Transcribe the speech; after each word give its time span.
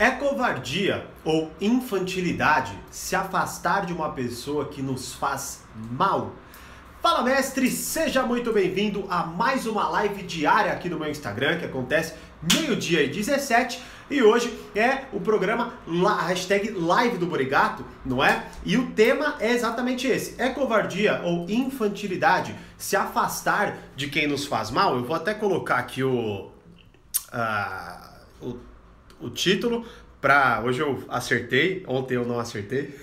É 0.00 0.12
covardia 0.12 1.08
ou 1.24 1.50
infantilidade 1.60 2.72
se 2.88 3.16
afastar 3.16 3.84
de 3.84 3.92
uma 3.92 4.12
pessoa 4.12 4.66
que 4.66 4.80
nos 4.80 5.12
faz 5.12 5.64
mal? 5.74 6.34
Fala 7.02 7.24
mestre, 7.24 7.68
seja 7.68 8.22
muito 8.22 8.52
bem-vindo 8.52 9.06
a 9.10 9.24
mais 9.24 9.66
uma 9.66 9.88
live 9.88 10.22
diária 10.22 10.70
aqui 10.70 10.88
no 10.88 11.00
meu 11.00 11.10
Instagram 11.10 11.58
que 11.58 11.64
acontece 11.64 12.14
meio-dia 12.54 13.02
e 13.02 13.08
17 13.08 13.82
e 14.08 14.22
hoje 14.22 14.56
é 14.72 15.06
o 15.12 15.18
programa 15.18 15.74
hashtag 16.28 16.70
Live 16.70 17.18
do 17.18 17.26
Borigato, 17.26 17.84
não 18.06 18.22
é? 18.22 18.46
E 18.64 18.76
o 18.76 18.92
tema 18.92 19.34
é 19.40 19.50
exatamente 19.50 20.06
esse: 20.06 20.40
é 20.40 20.48
covardia 20.50 21.22
ou 21.24 21.44
infantilidade 21.50 22.54
se 22.76 22.94
afastar 22.94 23.76
de 23.96 24.06
quem 24.06 24.28
nos 24.28 24.46
faz 24.46 24.70
mal? 24.70 24.94
Eu 24.96 25.04
vou 25.04 25.16
até 25.16 25.34
colocar 25.34 25.78
aqui 25.78 26.04
o. 26.04 26.50
Uh, 27.32 28.08
o 28.40 28.67
o 29.20 29.30
título 29.30 29.84
para 30.20 30.62
hoje 30.64 30.80
eu 30.80 31.04
acertei, 31.08 31.84
ontem 31.86 32.14
eu 32.14 32.24
não 32.26 32.38
acertei. 32.38 32.94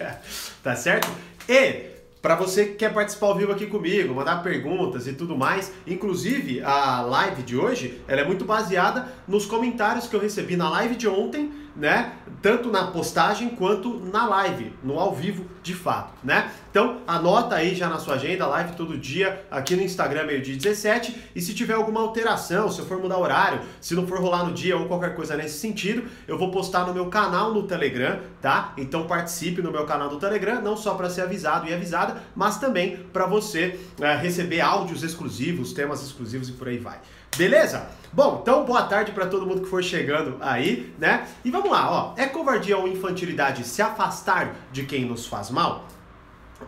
tá 0.62 0.76
certo? 0.76 1.08
E 1.48 1.90
para 2.22 2.34
você 2.34 2.66
que 2.66 2.74
quer 2.74 2.92
participar 2.92 3.28
ao 3.28 3.36
vivo 3.36 3.50
aqui 3.50 3.66
comigo, 3.66 4.14
mandar 4.14 4.42
perguntas 4.42 5.06
e 5.06 5.14
tudo 5.14 5.36
mais, 5.36 5.72
inclusive 5.86 6.62
a 6.62 7.00
live 7.00 7.42
de 7.42 7.56
hoje, 7.56 8.00
ela 8.06 8.20
é 8.20 8.24
muito 8.24 8.44
baseada 8.44 9.08
nos 9.26 9.46
comentários 9.46 10.06
que 10.06 10.14
eu 10.14 10.20
recebi 10.20 10.54
na 10.54 10.68
live 10.68 10.96
de 10.96 11.08
ontem 11.08 11.50
né? 11.80 12.12
Tanto 12.42 12.70
na 12.70 12.88
postagem 12.88 13.50
quanto 13.50 13.98
na 14.00 14.26
live, 14.26 14.72
no 14.82 14.98
ao 14.98 15.14
vivo 15.14 15.44
de 15.62 15.74
fato, 15.74 16.12
né? 16.22 16.50
Então, 16.70 16.98
anota 17.04 17.56
aí 17.56 17.74
já 17.74 17.88
na 17.88 17.98
sua 17.98 18.14
agenda, 18.14 18.46
live 18.46 18.76
todo 18.76 18.96
dia 18.96 19.44
aqui 19.50 19.74
no 19.74 19.82
Instagram, 19.82 20.24
meio-dia 20.24 20.56
17. 20.56 21.30
E 21.34 21.40
se 21.40 21.52
tiver 21.52 21.74
alguma 21.74 22.00
alteração, 22.00 22.70
se 22.70 22.78
eu 22.78 22.86
for 22.86 23.00
mudar 23.00 23.18
horário, 23.18 23.60
se 23.80 23.92
não 23.94 24.06
for 24.06 24.20
rolar 24.20 24.44
no 24.44 24.52
dia 24.52 24.76
ou 24.76 24.86
qualquer 24.86 25.16
coisa 25.16 25.36
nesse 25.36 25.58
sentido, 25.58 26.04
eu 26.28 26.38
vou 26.38 26.52
postar 26.52 26.86
no 26.86 26.94
meu 26.94 27.06
canal 27.06 27.52
no 27.52 27.64
Telegram, 27.64 28.20
tá? 28.40 28.72
Então 28.76 29.04
participe 29.08 29.60
no 29.60 29.72
meu 29.72 29.84
canal 29.84 30.08
do 30.08 30.16
Telegram, 30.16 30.62
não 30.62 30.76
só 30.76 30.94
para 30.94 31.10
ser 31.10 31.22
avisado 31.22 31.66
e 31.66 31.74
avisada, 31.74 32.22
mas 32.36 32.58
também 32.58 32.98
para 33.12 33.26
você 33.26 33.78
é, 34.00 34.14
receber 34.14 34.60
áudios 34.60 35.02
exclusivos, 35.02 35.72
temas 35.72 36.00
exclusivos 36.02 36.48
e 36.48 36.52
por 36.52 36.68
aí 36.68 36.78
vai. 36.78 37.00
Beleza? 37.36 37.88
Bom, 38.12 38.40
então 38.42 38.64
boa 38.64 38.82
tarde 38.82 39.10
para 39.10 39.26
todo 39.26 39.44
mundo 39.44 39.62
que 39.62 39.68
for 39.68 39.82
chegando 39.82 40.36
aí, 40.40 40.92
né? 40.98 41.26
E 41.44 41.50
vamos 41.50 41.70
lá, 41.70 41.90
ó. 41.90 42.14
É 42.16 42.26
covardia 42.26 42.78
ou 42.78 42.86
infantilidade 42.86 43.64
se 43.64 43.82
afastar 43.82 44.54
de 44.72 44.84
quem 44.84 45.04
nos 45.04 45.26
faz 45.26 45.50
mal? 45.50 45.86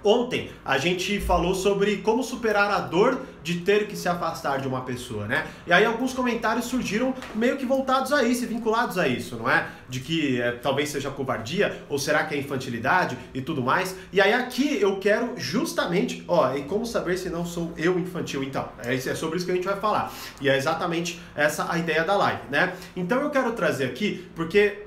Ontem 0.05 0.51
a 0.65 0.79
gente 0.79 1.21
falou 1.21 1.55
sobre 1.55 1.99
como 1.99 2.23
superar 2.23 2.71
a 2.71 2.81
dor 2.81 3.21
de 3.43 3.61
ter 3.61 3.87
que 3.87 3.97
se 3.97 4.09
afastar 4.09 4.61
de 4.61 4.69
uma 4.69 4.83
pessoa, 4.83 5.27
né? 5.27 5.47
E 5.67 5.73
aí 5.73 5.85
alguns 5.85 6.13
comentários 6.13 6.67
surgiram 6.67 7.15
meio 7.35 7.57
que 7.57 7.67
voltados 7.67 8.13
a 8.13 8.23
isso, 8.23 8.47
vinculados 8.47 8.99
a 8.99 9.09
isso, 9.09 9.37
não 9.37 9.51
é? 9.51 9.67
De 9.89 10.01
que 10.01 10.41
é, 10.41 10.53
talvez 10.53 10.89
seja 10.89 11.11
covardia 11.11 11.85
ou 11.89 11.99
será 11.99 12.25
que 12.25 12.35
é 12.35 12.39
infantilidade 12.39 13.19
e 13.35 13.41
tudo 13.41 13.63
mais. 13.63 13.97
E 14.13 14.21
aí 14.21 14.33
aqui 14.33 14.81
eu 14.81 14.99
quero 14.99 15.35
justamente, 15.37 16.25
ó, 16.29 16.55
e 16.55 16.63
como 16.63 16.87
saber 16.87 17.17
se 17.19 17.29
não 17.29 17.45
sou 17.45 17.73
eu 17.77 17.99
infantil? 17.99 18.43
Então, 18.43 18.69
é, 18.85 18.95
é 18.95 19.15
sobre 19.15 19.37
isso 19.37 19.47
que 19.47 19.53
a 19.53 19.55
gente 19.55 19.67
vai 19.67 19.79
falar. 19.79 20.13
E 20.41 20.49
é 20.49 20.57
exatamente 20.57 21.21
essa 21.35 21.71
a 21.71 21.79
ideia 21.79 22.05
da 22.05 22.17
live, 22.17 22.43
né? 22.51 22.75
Então 22.97 23.21
eu 23.21 23.31
quero 23.31 23.53
trazer 23.53 23.85
aqui, 23.87 24.29
porque 24.35 24.85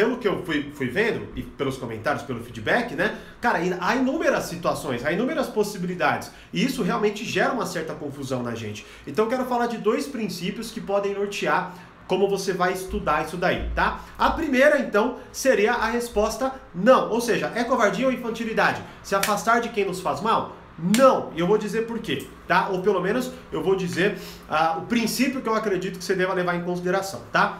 pelo 0.00 0.16
que 0.16 0.26
eu 0.26 0.42
fui, 0.46 0.72
fui 0.72 0.86
vendo 0.86 1.28
e 1.36 1.42
pelos 1.42 1.76
comentários, 1.76 2.22
pelo 2.22 2.42
feedback, 2.42 2.94
né? 2.94 3.18
Cara, 3.38 3.58
há 3.82 3.96
inúmeras 3.96 4.44
situações, 4.44 5.04
há 5.04 5.12
inúmeras 5.12 5.46
possibilidades. 5.48 6.30
E 6.54 6.64
isso 6.64 6.82
realmente 6.82 7.22
gera 7.22 7.52
uma 7.52 7.66
certa 7.66 7.92
confusão 7.92 8.42
na 8.42 8.54
gente. 8.54 8.86
Então 9.06 9.26
eu 9.26 9.30
quero 9.30 9.44
falar 9.44 9.66
de 9.66 9.76
dois 9.76 10.06
princípios 10.06 10.70
que 10.70 10.80
podem 10.80 11.12
nortear 11.12 11.74
como 12.06 12.30
você 12.30 12.54
vai 12.54 12.72
estudar 12.72 13.26
isso 13.26 13.36
daí, 13.36 13.68
tá? 13.74 14.00
A 14.18 14.30
primeira, 14.30 14.78
então, 14.78 15.18
seria 15.30 15.74
a 15.74 15.90
resposta 15.90 16.50
não. 16.74 17.10
Ou 17.10 17.20
seja, 17.20 17.52
é 17.54 17.62
covardia 17.62 18.06
ou 18.06 18.12
infantilidade? 18.12 18.82
Se 19.02 19.14
afastar 19.14 19.60
de 19.60 19.68
quem 19.68 19.84
nos 19.84 20.00
faz 20.00 20.22
mal? 20.22 20.56
Não, 20.78 21.30
e 21.36 21.40
eu 21.40 21.46
vou 21.46 21.58
dizer 21.58 21.82
por 21.86 21.98
quê, 21.98 22.26
tá? 22.48 22.68
Ou 22.70 22.80
pelo 22.80 23.02
menos 23.02 23.30
eu 23.52 23.62
vou 23.62 23.76
dizer 23.76 24.16
uh, 24.48 24.78
o 24.78 24.86
princípio 24.86 25.42
que 25.42 25.48
eu 25.48 25.54
acredito 25.54 25.98
que 25.98 26.04
você 26.04 26.14
deva 26.14 26.32
levar 26.32 26.54
em 26.56 26.64
consideração, 26.64 27.20
tá? 27.30 27.58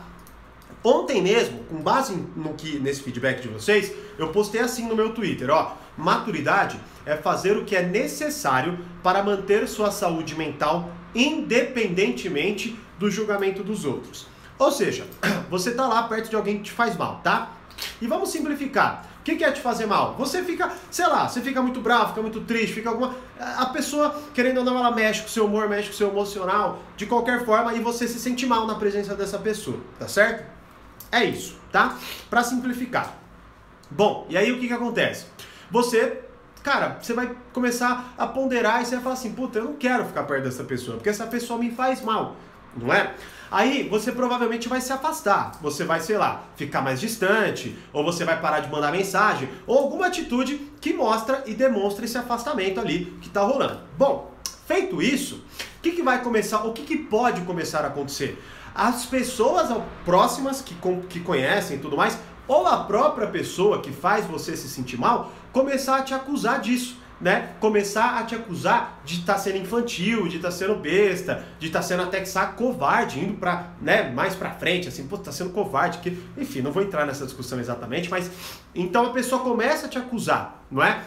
Ontem 0.83 1.21
mesmo, 1.21 1.63
com 1.65 1.77
base 1.77 2.15
no 2.35 2.55
que 2.55 2.79
nesse 2.79 3.03
feedback 3.03 3.43
de 3.43 3.49
vocês, 3.49 3.93
eu 4.19 4.29
postei 4.29 4.63
assim 4.63 4.87
no 4.89 4.97
meu 4.97 5.13
Twitter, 5.13 5.51
ó, 5.51 5.77
maturidade 5.97 6.81
é 7.05 7.17
fazer 7.17 7.57
o 7.57 7.65
que 7.65 7.77
é 7.77 7.83
necessário 7.83 8.79
para 9.03 9.23
manter 9.23 9.69
sua 9.69 9.91
saúde 9.91 10.35
mental 10.35 10.91
independentemente 11.15 12.79
do 12.99 13.11
julgamento 13.11 13.63
dos 13.63 13.85
outros. 13.85 14.27
Ou 14.59 14.71
seja, 14.71 15.07
você 15.51 15.73
tá 15.73 15.87
lá 15.87 16.03
perto 16.05 16.31
de 16.31 16.37
alguém 16.37 16.59
que 16.59 16.65
te 16.65 16.73
faz 16.73 16.97
mal, 16.97 17.21
tá? 17.23 17.53
E 18.01 18.07
vamos 18.07 18.31
simplificar. 18.31 19.07
O 19.21 19.23
que 19.23 19.45
é 19.45 19.53
te 19.53 19.61
fazer 19.61 19.85
mal? 19.87 20.15
Você 20.19 20.43
fica, 20.43 20.73
sei 20.91 21.07
lá, 21.07 21.29
você 21.29 21.43
fica 21.43 21.61
muito 21.61 21.81
bravo, 21.81 22.09
fica 22.09 22.23
muito 22.23 22.41
triste, 22.41 22.73
fica 22.73 22.89
alguma. 22.89 23.15
A 23.39 23.67
pessoa, 23.67 24.19
querendo 24.33 24.59
ou 24.59 24.65
não, 24.65 24.79
ela 24.79 24.91
mexe 24.91 25.23
com 25.23 25.29
seu 25.29 25.45
humor, 25.45 25.69
mexe 25.69 25.89
com 25.89 25.95
seu 25.95 26.09
emocional, 26.09 26.83
de 26.97 27.05
qualquer 27.05 27.45
forma, 27.45 27.75
e 27.75 27.81
você 27.81 28.09
se 28.09 28.19
sente 28.19 28.47
mal 28.47 28.67
na 28.67 28.77
presença 28.77 29.15
dessa 29.15 29.39
pessoa, 29.39 29.79
tá 29.99 30.09
certo? 30.09 30.60
É 31.13 31.25
isso, 31.25 31.57
tá? 31.73 31.99
Para 32.29 32.43
simplificar. 32.45 33.15
Bom, 33.91 34.27
e 34.29 34.37
aí 34.37 34.53
o 34.53 34.61
que, 34.61 34.69
que 34.69 34.73
acontece? 34.73 35.27
Você, 35.71 36.21
cara, 36.63 36.99
você 37.01 37.13
vai 37.13 37.35
começar 37.53 38.15
a 38.17 38.27
ponderar 38.27 38.83
e 38.83 38.85
você 38.85 38.95
vai 38.97 39.03
falar 39.03 39.15
assim, 39.15 39.33
puta, 39.33 39.59
eu 39.59 39.65
não 39.65 39.75
quero 39.75 40.05
ficar 40.05 40.23
perto 40.25 40.45
dessa 40.45 40.63
pessoa, 40.63 40.97
porque 40.97 41.09
essa 41.09 41.27
pessoa 41.27 41.59
me 41.59 41.71
faz 41.73 42.03
mal, 42.03 42.37
não 42.77 42.93
é? 42.93 43.15
Aí 43.51 43.89
você 43.89 44.13
provavelmente 44.13 44.69
vai 44.69 44.81
se 44.81 44.93
afastar, 44.93 45.59
você 45.61 45.83
vai, 45.83 45.99
sei 45.99 46.17
lá, 46.17 46.45
ficar 46.55 46.83
mais 46.83 47.01
distante, 47.01 47.77
ou 47.93 48.05
você 48.05 48.25
vai 48.25 48.41
parar 48.41 48.61
de 48.61 48.71
mandar 48.71 48.93
mensagem, 48.93 49.49
ou 49.67 49.77
alguma 49.77 50.07
atitude 50.07 50.57
que 50.81 50.93
mostra 50.93 51.43
e 51.47 51.55
demonstra 51.55 52.05
esse 52.05 52.17
afastamento 52.17 52.79
ali 52.79 53.07
que 53.21 53.29
tá 53.29 53.41
rolando. 53.41 53.81
Bom, 53.99 54.33
feito 54.69 55.03
isso, 55.03 55.45
o 55.79 55.83
que, 55.83 55.91
que 55.91 56.03
vai 56.03 56.23
começar, 56.23 56.65
o 56.65 56.73
que, 56.73 56.83
que 56.83 56.97
pode 56.97 57.41
começar 57.41 57.81
a 57.81 57.89
acontecer? 57.89 58.41
As 58.75 59.07
pessoas 59.07 59.69
próximas 60.05 60.63
que, 60.63 60.75
que 61.09 61.21
conhecem 61.21 61.77
e 61.77 61.81
tudo 61.81 61.97
mais, 61.97 62.19
ou 62.47 62.67
a 62.67 62.85
própria 62.85 63.29
pessoa 63.29 63.81
que 63.81 63.93
faz 63.93 64.27
você 64.27 64.57
se 64.57 64.69
sentir 64.69 64.99
mal, 64.99 65.33
começar 65.53 65.99
a 65.99 66.03
te 66.03 66.15
acusar 66.15 66.61
disso. 66.61 66.99
Né? 67.21 67.51
Começar 67.61 68.19
a 68.19 68.25
te 68.25 68.35
acusar 68.35 68.99
de 69.05 69.17
estar 69.17 69.35
tá 69.35 69.39
sendo 69.39 69.59
infantil, 69.59 70.27
de 70.27 70.37
estar 70.37 70.49
tá 70.49 70.55
sendo 70.55 70.77
besta, 70.77 71.45
de 71.59 71.67
estar 71.67 71.81
tá 71.81 71.83
sendo 71.83 72.03
até 72.03 72.19
que 72.19 72.31
covarde, 72.57 73.21
indo 73.21 73.35
para, 73.35 73.75
né, 73.79 74.11
mais 74.11 74.35
para 74.35 74.53
frente, 74.53 74.89
assim, 74.89 75.07
pô, 75.07 75.19
tá 75.19 75.31
sendo 75.31 75.51
covarde, 75.51 75.99
que, 75.99 76.19
enfim, 76.39 76.63
não 76.63 76.73
vou 76.73 76.83
entrar 76.83 77.05
nessa 77.05 77.27
discussão 77.27 77.61
exatamente, 77.61 78.09
mas 78.09 78.31
então 78.75 79.05
a 79.05 79.11
pessoa 79.11 79.43
começa 79.43 79.85
a 79.85 79.89
te 79.91 79.99
acusar, 79.99 80.65
não 80.71 80.83
é? 80.83 81.03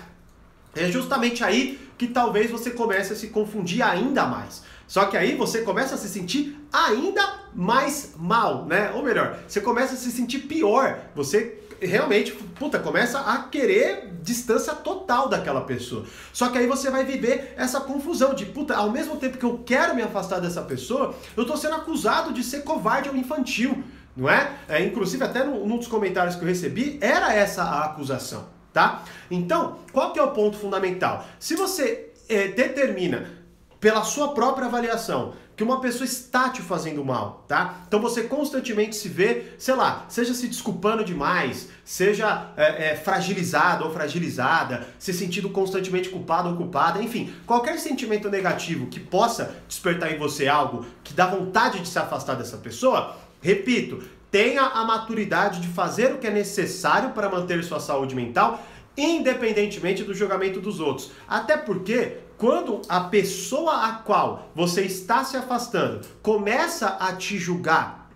É 0.75 0.91
justamente 0.91 1.43
aí 1.43 1.79
que 1.97 2.07
talvez 2.07 2.51
você 2.51 2.71
comece 2.71 3.13
a 3.13 3.15
se 3.15 3.29
confundir 3.29 3.81
ainda 3.81 4.25
mais. 4.25 4.63
Só 4.93 5.05
que 5.05 5.17
aí 5.17 5.35
você 5.35 5.63
começa 5.63 5.95
a 5.95 5.97
se 5.97 6.07
sentir 6.07 6.55
ainda 6.71 7.47
mais 7.51 8.13
mal, 8.15 8.67
né? 8.67 8.91
Ou 8.91 9.01
melhor, 9.01 9.39
você 9.47 9.59
começa 9.59 9.95
a 9.95 9.97
se 9.97 10.11
sentir 10.11 10.41
pior. 10.41 10.99
Você 11.15 11.63
realmente, 11.81 12.31
puta, 12.31 12.77
começa 12.77 13.19
a 13.19 13.39
querer 13.39 14.13
distância 14.21 14.71
total 14.71 15.27
daquela 15.27 15.61
pessoa. 15.61 16.05
Só 16.31 16.49
que 16.49 16.59
aí 16.59 16.67
você 16.67 16.91
vai 16.91 17.03
viver 17.03 17.55
essa 17.57 17.81
confusão 17.81 18.35
de, 18.35 18.45
puta, 18.45 18.75
ao 18.75 18.91
mesmo 18.91 19.15
tempo 19.17 19.39
que 19.39 19.43
eu 19.43 19.63
quero 19.65 19.95
me 19.95 20.03
afastar 20.03 20.39
dessa 20.39 20.61
pessoa, 20.61 21.15
eu 21.35 21.43
tô 21.43 21.57
sendo 21.57 21.73
acusado 21.73 22.31
de 22.31 22.43
ser 22.43 22.61
covarde 22.61 23.09
ou 23.09 23.15
infantil, 23.15 23.83
não 24.15 24.29
é? 24.29 24.51
é 24.69 24.85
inclusive, 24.85 25.23
até 25.23 25.43
num, 25.43 25.75
dos 25.75 25.87
comentários 25.87 26.35
que 26.35 26.43
eu 26.43 26.47
recebi, 26.47 26.99
era 27.01 27.33
essa 27.33 27.63
a 27.63 27.85
acusação, 27.85 28.45
tá? 28.71 29.03
Então, 29.31 29.79
qual 29.91 30.13
que 30.13 30.19
é 30.19 30.23
o 30.23 30.29
ponto 30.33 30.55
fundamental? 30.55 31.25
Se 31.39 31.55
você 31.55 32.11
é, 32.29 32.49
determina 32.49 33.41
pela 33.83 34.01
sua 34.01 34.29
própria 34.29 34.67
avaliação 34.67 35.33
que 35.57 35.61
uma 35.61 35.81
pessoa 35.81 36.05
está 36.05 36.47
te 36.49 36.61
fazendo 36.61 37.03
mal, 37.03 37.43
tá? 37.49 37.83
Então 37.85 37.99
você 37.99 38.23
constantemente 38.23 38.95
se 38.95 39.09
vê, 39.09 39.43
sei 39.57 39.75
lá, 39.75 40.05
seja 40.07 40.33
se 40.33 40.47
desculpando 40.47 41.03
demais, 41.03 41.67
seja 41.83 42.53
é, 42.55 42.91
é, 42.91 42.95
fragilizado 42.95 43.83
ou 43.83 43.91
fragilizada, 43.91 44.87
se 44.97 45.11
sentindo 45.11 45.49
constantemente 45.49 46.07
culpado 46.07 46.47
ou 46.47 46.55
culpada, 46.55 47.03
enfim, 47.03 47.35
qualquer 47.45 47.77
sentimento 47.77 48.29
negativo 48.29 48.87
que 48.87 49.01
possa 49.01 49.53
despertar 49.67 50.13
em 50.13 50.17
você 50.17 50.47
algo 50.47 50.85
que 51.03 51.13
dá 51.13 51.27
vontade 51.27 51.81
de 51.81 51.87
se 51.89 51.99
afastar 51.99 52.35
dessa 52.35 52.55
pessoa, 52.55 53.17
repito, 53.41 54.01
tenha 54.31 54.61
a 54.61 54.85
maturidade 54.85 55.59
de 55.59 55.67
fazer 55.67 56.13
o 56.13 56.19
que 56.19 56.27
é 56.27 56.31
necessário 56.31 57.09
para 57.09 57.29
manter 57.29 57.61
sua 57.65 57.81
saúde 57.81 58.15
mental 58.15 58.63
independentemente 58.97 60.03
do 60.03 60.13
julgamento 60.13 60.61
dos 60.61 60.79
outros. 60.79 61.11
Até 61.27 61.57
porque 61.57 62.17
quando 62.43 62.81
a 62.89 62.99
pessoa 62.99 63.85
a 63.85 63.93
qual 63.93 64.51
você 64.53 64.81
está 64.81 65.23
se 65.23 65.37
afastando 65.37 66.05
começa 66.21 66.87
a 66.99 67.15
te 67.15 67.37
julgar 67.37 68.09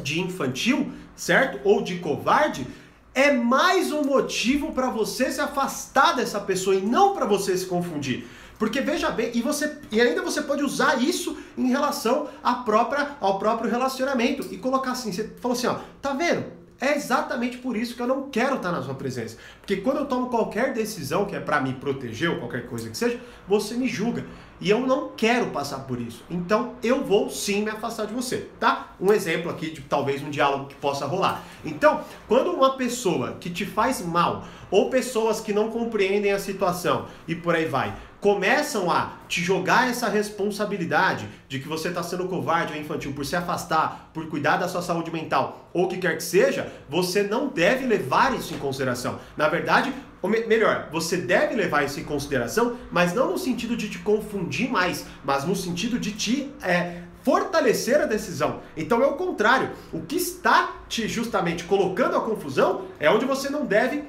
de 0.00 0.20
infantil, 0.20 0.92
certo? 1.16 1.60
Ou 1.64 1.82
de 1.82 1.98
covarde, 1.98 2.68
é 3.12 3.32
mais 3.32 3.90
um 3.90 4.04
motivo 4.04 4.70
para 4.72 4.90
você 4.90 5.28
se 5.28 5.40
afastar 5.40 6.14
dessa 6.14 6.38
pessoa 6.38 6.76
e 6.76 6.82
não 6.82 7.14
para 7.14 7.26
você 7.26 7.58
se 7.58 7.66
confundir. 7.66 8.28
Porque 8.60 8.80
veja 8.80 9.10
bem, 9.10 9.32
e 9.34 9.42
você 9.42 9.76
e 9.90 10.00
ainda 10.00 10.22
você 10.22 10.40
pode 10.42 10.62
usar 10.62 11.02
isso 11.02 11.36
em 11.58 11.66
relação 11.66 12.28
à 12.44 12.54
própria 12.54 13.16
ao 13.20 13.40
próprio 13.40 13.68
relacionamento 13.68 14.46
e 14.54 14.56
colocar 14.56 14.92
assim, 14.92 15.10
você 15.10 15.34
falou 15.40 15.58
assim, 15.58 15.66
ó, 15.66 15.80
tá 16.00 16.12
vendo? 16.12 16.44
É 16.80 16.96
exatamente 16.96 17.58
por 17.58 17.76
isso 17.76 17.94
que 17.94 18.02
eu 18.02 18.06
não 18.06 18.28
quero 18.30 18.56
estar 18.56 18.72
na 18.72 18.82
sua 18.82 18.94
presença. 18.94 19.36
Porque 19.60 19.76
quando 19.76 19.98
eu 19.98 20.06
tomo 20.06 20.28
qualquer 20.28 20.72
decisão 20.72 21.24
que 21.24 21.36
é 21.36 21.40
para 21.40 21.60
me 21.60 21.72
proteger 21.72 22.30
ou 22.30 22.38
qualquer 22.38 22.66
coisa 22.66 22.90
que 22.90 22.96
seja, 22.96 23.20
você 23.46 23.74
me 23.74 23.86
julga. 23.86 24.26
E 24.60 24.70
eu 24.70 24.80
não 24.80 25.10
quero 25.16 25.50
passar 25.50 25.80
por 25.80 26.00
isso. 26.00 26.24
Então 26.28 26.74
eu 26.82 27.04
vou 27.04 27.30
sim 27.30 27.62
me 27.62 27.70
afastar 27.70 28.06
de 28.06 28.14
você, 28.14 28.48
tá? 28.58 28.94
Um 29.00 29.12
exemplo 29.12 29.50
aqui 29.50 29.70
de 29.70 29.82
talvez 29.82 30.22
um 30.22 30.30
diálogo 30.30 30.66
que 30.66 30.74
possa 30.74 31.06
rolar. 31.06 31.44
Então, 31.64 32.02
quando 32.26 32.50
uma 32.50 32.76
pessoa 32.76 33.36
que 33.40 33.50
te 33.50 33.64
faz 33.64 34.04
mal, 34.04 34.44
ou 34.70 34.90
pessoas 34.90 35.40
que 35.40 35.52
não 35.52 35.70
compreendem 35.70 36.32
a 36.32 36.38
situação 36.38 37.06
e 37.28 37.34
por 37.34 37.54
aí 37.54 37.66
vai, 37.66 37.94
começam 38.24 38.90
a 38.90 39.18
te 39.28 39.42
jogar 39.42 39.90
essa 39.90 40.08
responsabilidade 40.08 41.28
de 41.46 41.58
que 41.58 41.68
você 41.68 41.88
está 41.88 42.02
sendo 42.02 42.26
covarde 42.26 42.72
ou 42.72 42.80
infantil 42.80 43.12
por 43.12 43.26
se 43.26 43.36
afastar, 43.36 44.10
por 44.14 44.26
cuidar 44.30 44.56
da 44.56 44.66
sua 44.66 44.80
saúde 44.80 45.10
mental 45.10 45.68
ou 45.74 45.84
o 45.84 45.88
que 45.88 45.98
quer 45.98 46.16
que 46.16 46.22
seja, 46.22 46.72
você 46.88 47.22
não 47.22 47.48
deve 47.48 47.84
levar 47.84 48.34
isso 48.34 48.54
em 48.54 48.58
consideração. 48.58 49.20
Na 49.36 49.46
verdade, 49.46 49.92
ou 50.22 50.30
me 50.30 50.42
melhor, 50.46 50.88
você 50.90 51.18
deve 51.18 51.54
levar 51.54 51.84
isso 51.84 52.00
em 52.00 52.04
consideração, 52.04 52.78
mas 52.90 53.12
não 53.12 53.30
no 53.30 53.36
sentido 53.36 53.76
de 53.76 53.90
te 53.90 53.98
confundir 53.98 54.70
mais, 54.70 55.04
mas 55.22 55.44
no 55.44 55.54
sentido 55.54 55.98
de 55.98 56.12
te 56.12 56.50
é, 56.62 57.02
fortalecer 57.22 58.00
a 58.00 58.06
decisão. 58.06 58.60
Então 58.74 59.02
é 59.02 59.06
o 59.06 59.16
contrário. 59.16 59.68
O 59.92 60.00
que 60.00 60.16
está 60.16 60.76
te 60.88 61.06
justamente 61.08 61.64
colocando 61.64 62.16
a 62.16 62.22
confusão 62.22 62.86
é 62.98 63.10
onde 63.10 63.26
você 63.26 63.50
não 63.50 63.66
deve 63.66 64.02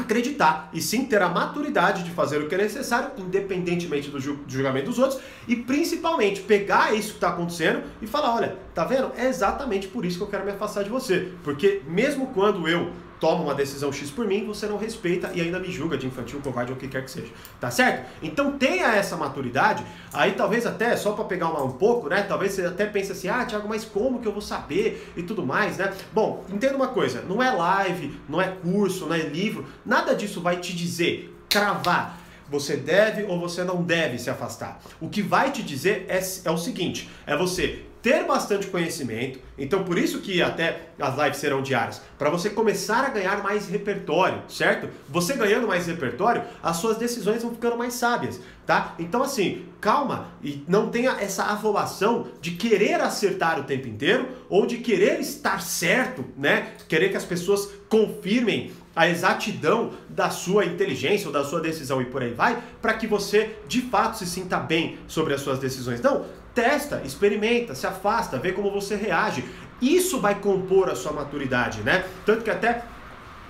acreditar 0.00 0.70
e 0.72 0.80
sim 0.80 1.04
ter 1.04 1.20
a 1.22 1.28
maturidade 1.28 2.02
de 2.02 2.10
fazer 2.10 2.38
o 2.38 2.48
que 2.48 2.54
é 2.54 2.58
necessário, 2.58 3.10
independentemente 3.18 4.10
do 4.10 4.20
julgamento 4.20 4.86
dos 4.86 4.98
outros, 4.98 5.20
e 5.46 5.56
principalmente 5.56 6.40
pegar 6.40 6.94
isso 6.94 7.10
que 7.10 7.16
está 7.16 7.28
acontecendo 7.28 7.82
e 8.00 8.06
falar: 8.06 8.34
olha, 8.34 8.56
tá 8.74 8.84
vendo? 8.84 9.12
É 9.16 9.28
exatamente 9.28 9.88
por 9.88 10.04
isso 10.04 10.18
que 10.18 10.24
eu 10.24 10.28
quero 10.28 10.44
me 10.44 10.52
afastar 10.52 10.84
de 10.84 10.90
você. 10.90 11.32
Porque 11.42 11.82
mesmo 11.86 12.28
quando 12.28 12.68
eu 12.68 12.92
toma 13.20 13.42
uma 13.42 13.54
decisão 13.54 13.92
X 13.92 14.10
por 14.10 14.26
mim, 14.26 14.46
você 14.46 14.66
não 14.66 14.76
respeita 14.76 15.30
e 15.34 15.40
ainda 15.40 15.58
me 15.58 15.70
julga 15.70 15.96
de 15.96 16.06
infantil, 16.06 16.40
covarde 16.40 16.72
ou 16.72 16.76
o 16.76 16.80
que 16.80 16.88
quer 16.88 17.04
que 17.04 17.10
seja. 17.10 17.28
Tá 17.60 17.70
certo? 17.70 18.08
Então 18.22 18.58
tenha 18.58 18.94
essa 18.94 19.16
maturidade. 19.16 19.84
Aí 20.12 20.32
talvez 20.32 20.66
até, 20.66 20.96
só 20.96 21.12
para 21.12 21.24
pegar 21.24 21.48
uma, 21.48 21.62
um 21.62 21.72
pouco, 21.72 22.08
né? 22.08 22.22
Talvez 22.22 22.52
você 22.52 22.64
até 22.64 22.86
pense 22.86 23.12
assim, 23.12 23.28
ah, 23.28 23.44
Thiago, 23.44 23.68
mas 23.68 23.84
como 23.84 24.20
que 24.20 24.28
eu 24.28 24.32
vou 24.32 24.42
saber? 24.42 25.12
E 25.16 25.22
tudo 25.22 25.44
mais, 25.44 25.78
né? 25.78 25.92
Bom, 26.12 26.44
entenda 26.50 26.76
uma 26.76 26.88
coisa, 26.88 27.22
não 27.22 27.42
é 27.42 27.50
live, 27.50 28.18
não 28.28 28.40
é 28.40 28.48
curso, 28.48 29.06
não 29.06 29.14
é 29.14 29.20
livro, 29.20 29.66
nada 29.84 30.14
disso 30.14 30.40
vai 30.40 30.58
te 30.58 30.74
dizer, 30.74 31.34
cravar 31.48 32.18
você 32.50 32.76
deve 32.76 33.24
ou 33.24 33.38
você 33.38 33.62
não 33.62 33.82
deve 33.82 34.18
se 34.18 34.30
afastar. 34.30 34.80
O 35.00 35.08
que 35.08 35.22
vai 35.22 35.52
te 35.52 35.62
dizer 35.62 36.06
é, 36.08 36.18
é 36.44 36.50
o 36.50 36.56
seguinte: 36.56 37.08
é 37.26 37.36
você 37.36 37.84
ter 38.02 38.24
bastante 38.24 38.66
conhecimento. 38.68 39.38
Então, 39.56 39.84
por 39.84 39.98
isso 39.98 40.20
que 40.20 40.40
até 40.40 40.88
as 40.98 41.16
lives 41.16 41.38
serão 41.38 41.62
diárias, 41.62 42.00
para 42.16 42.30
você 42.30 42.50
começar 42.50 43.04
a 43.04 43.08
ganhar 43.08 43.42
mais 43.42 43.68
repertório, 43.68 44.42
certo? 44.48 44.88
Você 45.08 45.34
ganhando 45.34 45.66
mais 45.66 45.86
repertório, 45.86 46.42
as 46.62 46.76
suas 46.76 46.96
decisões 46.96 47.42
vão 47.42 47.52
ficando 47.52 47.76
mais 47.76 47.94
sábias, 47.94 48.40
tá? 48.66 48.94
Então, 48.98 49.22
assim, 49.22 49.66
calma 49.80 50.28
e 50.42 50.64
não 50.68 50.90
tenha 50.90 51.12
essa 51.20 51.44
afobação 51.44 52.28
de 52.40 52.52
querer 52.52 53.00
acertar 53.00 53.58
o 53.58 53.64
tempo 53.64 53.88
inteiro 53.88 54.28
ou 54.48 54.66
de 54.66 54.78
querer 54.78 55.20
estar 55.20 55.60
certo, 55.60 56.24
né? 56.36 56.72
Querer 56.88 57.10
que 57.10 57.16
as 57.16 57.24
pessoas 57.24 57.68
confirmem 57.88 58.72
a 58.94 59.08
exatidão 59.08 59.92
da 60.08 60.28
sua 60.28 60.64
inteligência 60.64 61.28
ou 61.28 61.32
da 61.32 61.44
sua 61.44 61.60
decisão 61.60 62.02
e 62.02 62.04
por 62.04 62.20
aí 62.20 62.32
vai, 62.32 62.60
para 62.82 62.94
que 62.94 63.06
você 63.06 63.56
de 63.68 63.80
fato 63.82 64.18
se 64.18 64.26
sinta 64.26 64.58
bem 64.58 64.98
sobre 65.06 65.32
as 65.34 65.40
suas 65.40 65.60
decisões. 65.60 66.00
Não, 66.00 66.24
testa, 66.58 67.00
experimenta, 67.04 67.72
se 67.72 67.86
afasta, 67.86 68.36
vê 68.36 68.50
como 68.50 68.68
você 68.68 68.96
reage. 68.96 69.44
Isso 69.80 70.20
vai 70.20 70.34
compor 70.34 70.90
a 70.90 70.96
sua 70.96 71.12
maturidade, 71.12 71.82
né? 71.82 72.04
Tanto 72.26 72.42
que 72.42 72.50
até 72.50 72.82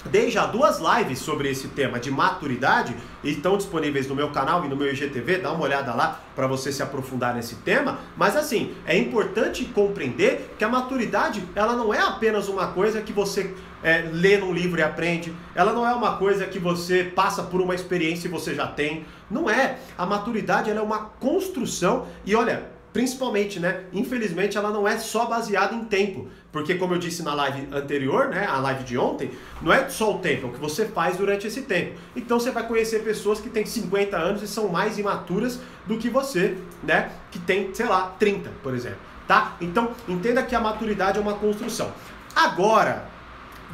Dei 0.05 0.31
já 0.31 0.47
duas 0.47 0.79
lives 0.79 1.19
sobre 1.19 1.51
esse 1.51 1.69
tema 1.69 1.99
de 1.99 2.11
maturidade 2.11 2.95
estão 3.23 3.57
disponíveis 3.57 4.07
no 4.07 4.15
meu 4.15 4.31
canal 4.31 4.65
e 4.65 4.69
no 4.69 4.77
meu 4.77 4.91
IGTV, 4.93 5.39
dá 5.39 5.53
uma 5.53 5.65
olhada 5.65 5.93
lá 5.93 6.21
para 6.37 6.47
você 6.47 6.71
se 6.71 6.83
aprofundar 6.83 7.35
nesse 7.35 7.57
tema. 7.57 7.99
Mas 8.17 8.37
assim, 8.37 8.75
é 8.87 8.97
importante 8.97 9.65
compreender 9.65 10.55
que 10.57 10.65
a 10.65 10.69
maturidade 10.69 11.43
ela 11.55 11.75
não 11.75 11.93
é 11.93 12.01
apenas 12.01 12.49
uma 12.49 12.69
coisa 12.69 13.03
que 13.03 13.13
você 13.13 13.53
é, 13.83 14.09
lê 14.13 14.39
num 14.39 14.53
livro 14.53 14.79
e 14.79 14.83
aprende, 14.83 15.35
ela 15.55 15.73
não 15.73 15.87
é 15.87 15.93
uma 15.93 16.17
coisa 16.17 16.47
que 16.47 16.61
você 16.61 17.03
passa 17.03 17.43
por 17.43 17.61
uma 17.61 17.75
experiência 17.75 18.29
e 18.29 18.31
você 18.31 18.55
já 18.55 18.69
tem. 18.69 19.05
Não 19.29 19.51
é. 19.51 19.79
A 19.97 20.07
maturidade 20.07 20.71
ela 20.71 20.79
é 20.79 20.83
uma 20.83 21.01
construção 21.01 22.07
e 22.25 22.37
olha, 22.37 22.78
principalmente, 22.93 23.61
né? 23.61 23.85
Infelizmente, 23.93 24.57
ela 24.57 24.71
não 24.71 24.87
é 24.87 24.99
só 24.99 25.27
baseada 25.27 25.75
em 25.75 25.85
tempo. 25.85 26.29
Porque, 26.51 26.75
como 26.75 26.95
eu 26.95 26.99
disse 26.99 27.23
na 27.23 27.35
live 27.35 27.69
anterior, 27.73 28.29
né? 28.29 28.47
A 28.47 28.59
live 28.59 28.85
de 28.85 28.97
ontem, 28.97 29.31
não 29.61 29.73
é 29.73 29.89
só 29.89 30.15
o 30.15 30.19
tempo, 30.19 30.47
é 30.47 30.51
o 30.51 30.53
que 30.53 30.59
você 30.59 30.87
faz 30.87 31.17
durante 31.17 31.47
esse 31.47 31.63
tempo. 31.63 31.99
Então 32.17 32.41
você 32.41 32.51
vai 32.51 32.67
conhecer 32.67 33.03
pessoas 33.05 33.41
que 33.41 33.51
têm 33.51 33.67
50 33.67 34.17
anos 34.17 34.43
e 34.43 34.49
são 34.49 34.69
mais 34.69 34.99
imaturas 34.99 35.61
do 35.87 35.99
que 35.99 36.09
você, 36.09 36.57
né? 36.83 37.13
Que 37.31 37.39
tem, 37.39 37.73
sei 37.75 37.87
lá, 37.87 38.15
30, 38.19 38.51
por 38.63 38.75
exemplo. 38.75 38.99
Tá? 39.27 39.57
Então, 39.61 39.91
entenda 40.09 40.43
que 40.43 40.55
a 40.55 40.61
maturidade 40.61 41.19
é 41.19 41.21
uma 41.21 41.35
construção. 41.35 41.93
Agora, 42.35 43.07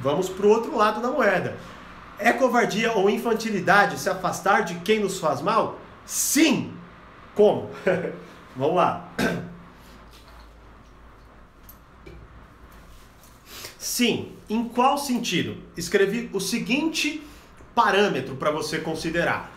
vamos 0.02 0.28
para 0.28 0.46
o 0.46 0.50
outro 0.50 0.76
lado 0.76 1.00
da 1.00 1.08
moeda. 1.08 1.56
É 2.18 2.32
covardia 2.32 2.92
ou 2.92 3.08
infantilidade 3.08 3.98
se 3.98 4.10
afastar 4.10 4.62
de 4.62 4.74
quem 4.76 4.98
nos 4.98 5.20
faz 5.20 5.40
mal? 5.40 5.78
Sim! 6.04 6.72
Como? 7.34 7.70
Vamos 8.56 8.76
lá. 8.76 9.08
Sim, 13.78 14.32
em 14.48 14.68
qual 14.68 14.96
sentido? 14.96 15.56
Escrevi 15.76 16.30
o 16.32 16.40
seguinte 16.40 17.22
parâmetro 17.74 18.36
para 18.36 18.50
você 18.50 18.78
considerar. 18.78 19.50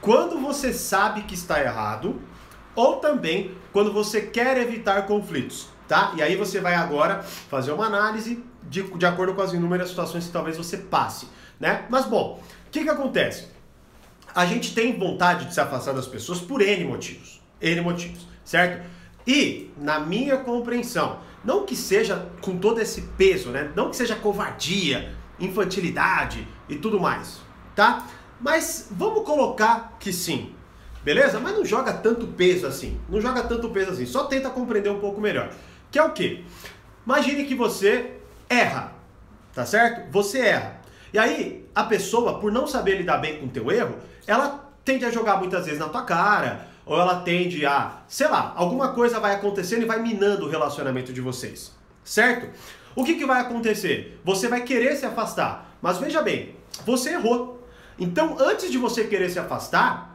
Quando 0.00 0.38
você 0.38 0.72
sabe 0.72 1.22
que 1.22 1.34
está 1.34 1.60
errado, 1.60 2.20
ou 2.74 2.96
também 2.96 3.54
quando 3.72 3.92
você 3.92 4.20
quer 4.20 4.58
evitar 4.58 5.06
conflitos, 5.06 5.68
tá? 5.88 6.12
E 6.16 6.22
aí 6.22 6.36
você 6.36 6.60
vai 6.60 6.74
agora 6.74 7.22
fazer 7.22 7.72
uma 7.72 7.86
análise 7.86 8.44
de, 8.62 8.82
de 8.82 9.06
acordo 9.06 9.34
com 9.34 9.42
as 9.42 9.52
inúmeras 9.52 9.88
situações 9.88 10.26
que 10.26 10.32
talvez 10.32 10.56
você 10.56 10.76
passe, 10.76 11.28
né? 11.58 11.86
Mas 11.88 12.04
bom, 12.04 12.42
o 12.66 12.70
que 12.70 12.84
que 12.84 12.90
acontece? 12.90 13.48
A 14.34 14.44
gente 14.44 14.74
tem 14.74 14.98
vontade 14.98 15.46
de 15.46 15.54
se 15.54 15.60
afastar 15.60 15.94
das 15.94 16.06
pessoas 16.06 16.40
por 16.40 16.60
N 16.60 16.84
motivos. 16.84 17.40
N 17.60 17.80
motivos 17.80 18.33
certo? 18.44 18.84
E, 19.26 19.70
na 19.78 19.98
minha 20.00 20.36
compreensão, 20.38 21.18
não 21.44 21.64
que 21.64 21.74
seja 21.74 22.28
com 22.40 22.58
todo 22.58 22.80
esse 22.80 23.02
peso, 23.16 23.50
né? 23.50 23.70
Não 23.74 23.90
que 23.90 23.96
seja 23.96 24.14
covardia, 24.14 25.14
infantilidade 25.38 26.46
e 26.68 26.76
tudo 26.76 27.00
mais, 27.00 27.40
tá? 27.74 28.06
Mas 28.40 28.88
vamos 28.90 29.24
colocar 29.24 29.96
que 29.98 30.12
sim, 30.12 30.54
beleza? 31.02 31.40
Mas 31.40 31.54
não 31.56 31.64
joga 31.64 31.92
tanto 31.92 32.26
peso 32.26 32.66
assim, 32.66 33.00
não 33.08 33.20
joga 33.20 33.42
tanto 33.42 33.70
peso 33.70 33.92
assim, 33.92 34.06
só 34.06 34.24
tenta 34.24 34.50
compreender 34.50 34.90
um 34.90 35.00
pouco 35.00 35.20
melhor. 35.20 35.50
Que 35.90 35.98
é 35.98 36.02
o 36.02 36.12
quê? 36.12 36.44
Imagine 37.06 37.44
que 37.44 37.54
você 37.54 38.14
erra, 38.48 38.92
tá 39.54 39.64
certo? 39.64 40.10
Você 40.10 40.40
erra. 40.40 40.80
E 41.12 41.18
aí, 41.18 41.68
a 41.74 41.84
pessoa, 41.84 42.40
por 42.40 42.50
não 42.50 42.66
saber 42.66 42.96
lidar 42.96 43.18
bem 43.18 43.38
com 43.38 43.46
o 43.46 43.50
teu 43.50 43.70
erro, 43.70 43.96
ela 44.26 44.72
tende 44.84 45.04
a 45.04 45.10
jogar 45.10 45.36
muitas 45.36 45.64
vezes 45.64 45.78
na 45.78 45.88
tua 45.88 46.02
cara, 46.02 46.66
ou 46.86 47.00
ela 47.00 47.20
tende 47.20 47.64
a, 47.64 48.02
sei 48.06 48.28
lá, 48.28 48.52
alguma 48.56 48.92
coisa 48.92 49.20
vai 49.20 49.34
acontecendo 49.34 49.82
e 49.82 49.86
vai 49.86 50.00
minando 50.02 50.46
o 50.46 50.48
relacionamento 50.48 51.12
de 51.12 51.20
vocês, 51.20 51.72
certo? 52.04 52.48
O 52.94 53.04
que, 53.04 53.14
que 53.14 53.26
vai 53.26 53.40
acontecer? 53.40 54.20
Você 54.24 54.48
vai 54.48 54.62
querer 54.62 54.96
se 54.96 55.06
afastar, 55.06 55.76
mas 55.80 55.98
veja 55.98 56.22
bem, 56.22 56.54
você 56.84 57.10
errou. 57.10 57.66
Então, 57.98 58.36
antes 58.38 58.70
de 58.70 58.78
você 58.78 59.04
querer 59.04 59.30
se 59.30 59.38
afastar, 59.38 60.13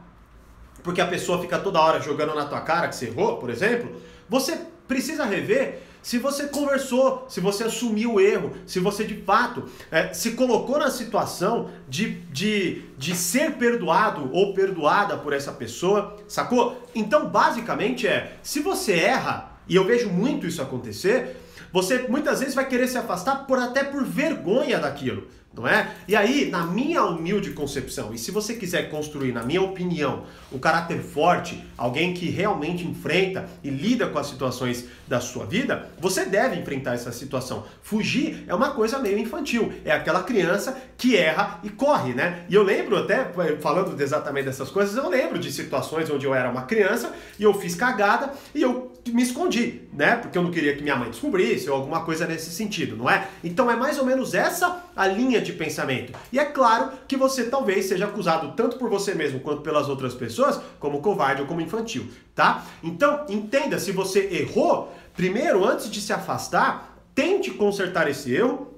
porque 0.82 1.00
a 1.00 1.06
pessoa 1.06 1.40
fica 1.40 1.58
toda 1.58 1.80
hora 1.80 2.00
jogando 2.00 2.34
na 2.34 2.46
tua 2.46 2.60
cara 2.60 2.88
que 2.88 2.96
você 2.96 3.06
errou, 3.06 3.36
por 3.36 3.50
exemplo, 3.50 4.00
você 4.28 4.58
precisa 4.86 5.24
rever 5.24 5.82
se 6.02 6.18
você 6.18 6.46
conversou, 6.46 7.26
se 7.28 7.40
você 7.40 7.64
assumiu 7.64 8.14
o 8.14 8.20
erro, 8.20 8.52
se 8.66 8.80
você 8.80 9.04
de 9.04 9.22
fato 9.22 9.64
é, 9.90 10.12
se 10.14 10.32
colocou 10.32 10.78
na 10.78 10.90
situação 10.90 11.70
de, 11.88 12.22
de, 12.32 12.82
de 12.96 13.14
ser 13.14 13.52
perdoado 13.52 14.30
ou 14.32 14.54
perdoada 14.54 15.16
por 15.18 15.32
essa 15.32 15.52
pessoa, 15.52 16.16
sacou? 16.26 16.88
Então, 16.94 17.28
basicamente 17.28 18.06
é, 18.06 18.38
se 18.42 18.60
você 18.60 18.94
erra, 18.94 19.52
e 19.68 19.76
eu 19.76 19.84
vejo 19.84 20.08
muito 20.08 20.46
isso 20.46 20.62
acontecer, 20.62 21.36
você 21.72 22.06
muitas 22.08 22.40
vezes 22.40 22.54
vai 22.54 22.66
querer 22.66 22.88
se 22.88 22.98
afastar 22.98 23.46
por 23.46 23.58
até 23.58 23.84
por 23.84 24.04
vergonha 24.04 24.78
daquilo. 24.78 25.28
Não 25.52 25.66
é? 25.66 25.90
E 26.06 26.14
aí, 26.14 26.48
na 26.48 26.64
minha 26.64 27.02
humilde 27.04 27.50
concepção, 27.50 28.14
e 28.14 28.18
se 28.18 28.30
você 28.30 28.54
quiser 28.54 28.88
construir, 28.88 29.32
na 29.32 29.42
minha 29.42 29.60
opinião, 29.60 30.24
um 30.52 30.58
caráter 30.58 31.00
forte, 31.00 31.64
alguém 31.76 32.14
que 32.14 32.30
realmente 32.30 32.86
enfrenta 32.86 33.48
e 33.62 33.68
lida 33.68 34.06
com 34.06 34.18
as 34.18 34.28
situações 34.28 34.84
da 35.08 35.20
sua 35.20 35.44
vida, 35.44 35.90
você 35.98 36.24
deve 36.24 36.56
enfrentar 36.56 36.94
essa 36.94 37.10
situação. 37.10 37.64
Fugir 37.82 38.44
é 38.46 38.54
uma 38.54 38.70
coisa 38.70 38.98
meio 39.00 39.18
infantil, 39.18 39.72
é 39.84 39.90
aquela 39.90 40.22
criança 40.22 40.80
que 40.96 41.16
erra 41.16 41.58
e 41.64 41.68
corre, 41.68 42.14
né? 42.14 42.44
E 42.48 42.54
eu 42.54 42.62
lembro 42.62 42.96
até, 42.96 43.32
falando 43.60 44.00
exatamente 44.00 44.44
dessas 44.44 44.70
coisas, 44.70 44.96
eu 44.96 45.08
lembro 45.08 45.38
de 45.38 45.50
situações 45.50 46.08
onde 46.10 46.26
eu 46.26 46.34
era 46.34 46.48
uma 46.48 46.62
criança 46.62 47.12
e 47.38 47.42
eu 47.42 47.52
fiz 47.54 47.74
cagada 47.74 48.32
e 48.54 48.62
eu 48.62 48.92
me 49.10 49.22
escondi, 49.22 49.82
né? 49.92 50.16
Porque 50.16 50.36
eu 50.36 50.42
não 50.42 50.50
queria 50.50 50.74
que 50.76 50.82
minha 50.82 50.96
mãe 50.96 51.10
descobrisse 51.10 51.68
ou 51.68 51.76
alguma 51.76 52.02
coisa 52.04 52.26
nesse 52.26 52.50
sentido, 52.50 52.96
não 52.96 53.08
é? 53.08 53.28
Então 53.42 53.70
é 53.70 53.76
mais 53.76 53.98
ou 53.98 54.04
menos 54.04 54.34
essa 54.34 54.84
a 54.96 55.06
linha 55.06 55.40
de 55.40 55.52
pensamento. 55.52 56.12
E 56.32 56.38
é 56.38 56.44
claro 56.44 56.92
que 57.06 57.16
você 57.16 57.44
talvez 57.44 57.86
seja 57.86 58.06
acusado 58.06 58.52
tanto 58.56 58.76
por 58.78 58.88
você 58.88 59.14
mesmo 59.14 59.40
quanto 59.40 59.62
pelas 59.62 59.88
outras 59.88 60.14
pessoas 60.14 60.60
como 60.78 61.00
covarde 61.00 61.42
ou 61.42 61.48
como 61.48 61.60
infantil, 61.60 62.08
tá? 62.34 62.64
Então, 62.82 63.26
entenda, 63.28 63.78
se 63.78 63.92
você 63.92 64.28
errou, 64.32 64.94
primeiro, 65.14 65.64
antes 65.64 65.90
de 65.90 66.00
se 66.00 66.12
afastar, 66.12 66.98
tente 67.14 67.50
consertar 67.50 68.08
esse 68.08 68.34
erro, 68.34 68.69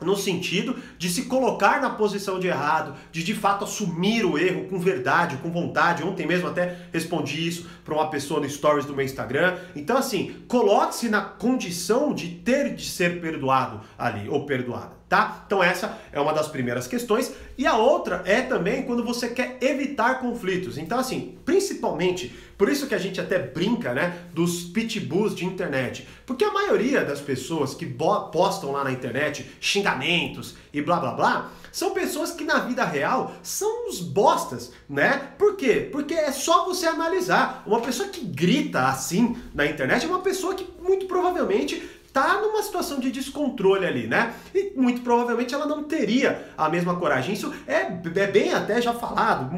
no 0.00 0.16
sentido 0.16 0.76
de 0.98 1.08
se 1.08 1.24
colocar 1.24 1.80
na 1.80 1.90
posição 1.90 2.38
de 2.38 2.46
errado, 2.46 2.94
de 3.12 3.22
de 3.22 3.34
fato 3.34 3.64
assumir 3.64 4.24
o 4.24 4.36
erro 4.36 4.64
com 4.68 4.78
verdade, 4.78 5.36
com 5.36 5.50
vontade. 5.50 6.02
Ontem 6.02 6.26
mesmo 6.26 6.48
até 6.48 6.76
respondi 6.92 7.46
isso 7.46 7.68
para 7.84 7.94
uma 7.94 8.10
pessoa 8.10 8.40
no 8.40 8.48
stories 8.48 8.84
do 8.84 8.94
meu 8.94 9.04
Instagram. 9.04 9.56
Então 9.74 9.96
assim, 9.96 10.36
coloque-se 10.48 11.08
na 11.08 11.20
condição 11.20 12.12
de 12.12 12.28
ter 12.28 12.74
de 12.74 12.86
ser 12.86 13.20
perdoado 13.20 13.80
ali 13.98 14.28
ou 14.28 14.44
perdoada 14.44 15.04
tá? 15.14 15.44
Então 15.46 15.62
essa 15.62 15.96
é 16.10 16.18
uma 16.18 16.32
das 16.32 16.48
primeiras 16.48 16.88
questões. 16.88 17.32
E 17.56 17.66
a 17.66 17.76
outra 17.76 18.22
é 18.26 18.42
também 18.42 18.82
quando 18.82 19.04
você 19.04 19.28
quer 19.28 19.58
evitar 19.60 20.18
conflitos. 20.18 20.76
Então 20.76 20.98
assim, 20.98 21.38
principalmente, 21.44 22.34
por 22.56 22.68
isso 22.68 22.86
que 22.86 22.94
a 22.94 22.98
gente 22.98 23.20
até 23.20 23.38
brinca, 23.38 23.92
né, 23.92 24.18
dos 24.32 24.64
pitbulls 24.64 25.34
de 25.34 25.44
internet. 25.44 26.06
Porque 26.24 26.44
a 26.44 26.52
maioria 26.52 27.04
das 27.04 27.20
pessoas 27.20 27.74
que 27.74 27.86
postam 27.86 28.72
lá 28.72 28.84
na 28.84 28.92
internet 28.92 29.50
xingamentos 29.60 30.54
e 30.72 30.80
blá 30.80 30.98
blá 30.98 31.12
blá, 31.12 31.52
são 31.72 31.90
pessoas 31.90 32.30
que 32.30 32.44
na 32.44 32.60
vida 32.60 32.84
real 32.84 33.34
são 33.42 33.88
uns 33.88 34.00
bostas, 34.00 34.72
né? 34.88 35.30
Por 35.36 35.56
quê? 35.56 35.88
Porque 35.90 36.14
é 36.14 36.30
só 36.30 36.64
você 36.64 36.86
analisar. 36.86 37.64
Uma 37.66 37.80
pessoa 37.80 38.08
que 38.08 38.24
grita 38.24 38.86
assim 38.86 39.36
na 39.52 39.66
internet 39.66 40.04
é 40.04 40.08
uma 40.08 40.20
pessoa 40.20 40.54
que 40.54 40.66
muito 40.80 41.06
provavelmente 41.06 41.82
tá 42.14 42.40
numa 42.40 42.62
situação 42.62 43.00
de 43.00 43.10
descontrole 43.10 43.84
ali, 43.84 44.06
né? 44.06 44.32
E 44.54 44.72
muito 44.76 45.00
provavelmente 45.00 45.52
ela 45.52 45.66
não 45.66 45.82
teria 45.82 46.48
a 46.56 46.68
mesma 46.68 46.94
coragem. 46.94 47.34
Isso 47.34 47.52
é, 47.66 47.88
é 48.20 48.26
bem 48.28 48.54
até 48.54 48.80
já 48.80 48.94
falado. 48.94 49.50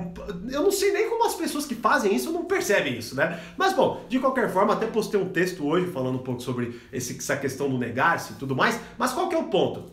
Eu 0.51 0.63
não 0.63 0.73
sei 0.73 0.91
nem 0.91 1.11
como 1.11 1.27
as 1.27 1.35
pessoas 1.35 1.67
que 1.67 1.75
fazem 1.75 2.17
isso 2.17 2.33
não 2.33 2.47
percebem 2.47 2.97
isso, 2.97 3.15
né? 3.15 3.39
Mas 3.59 3.75
bom, 3.75 4.03
de 4.09 4.19
qualquer 4.19 4.51
forma, 4.51 4.73
até 4.73 4.87
postei 4.87 5.21
um 5.21 5.29
texto 5.29 5.67
hoje 5.67 5.93
falando 5.93 6.17
um 6.17 6.23
pouco 6.23 6.41
sobre 6.41 6.81
esse, 6.91 7.19
essa 7.19 7.37
questão 7.37 7.69
do 7.69 7.77
negar-se 7.77 8.33
e 8.33 8.37
tudo 8.37 8.57
mais. 8.57 8.81
Mas 8.97 9.13
qual 9.13 9.29
que 9.29 9.35
é 9.35 9.39
o 9.39 9.45
ponto? 9.45 9.93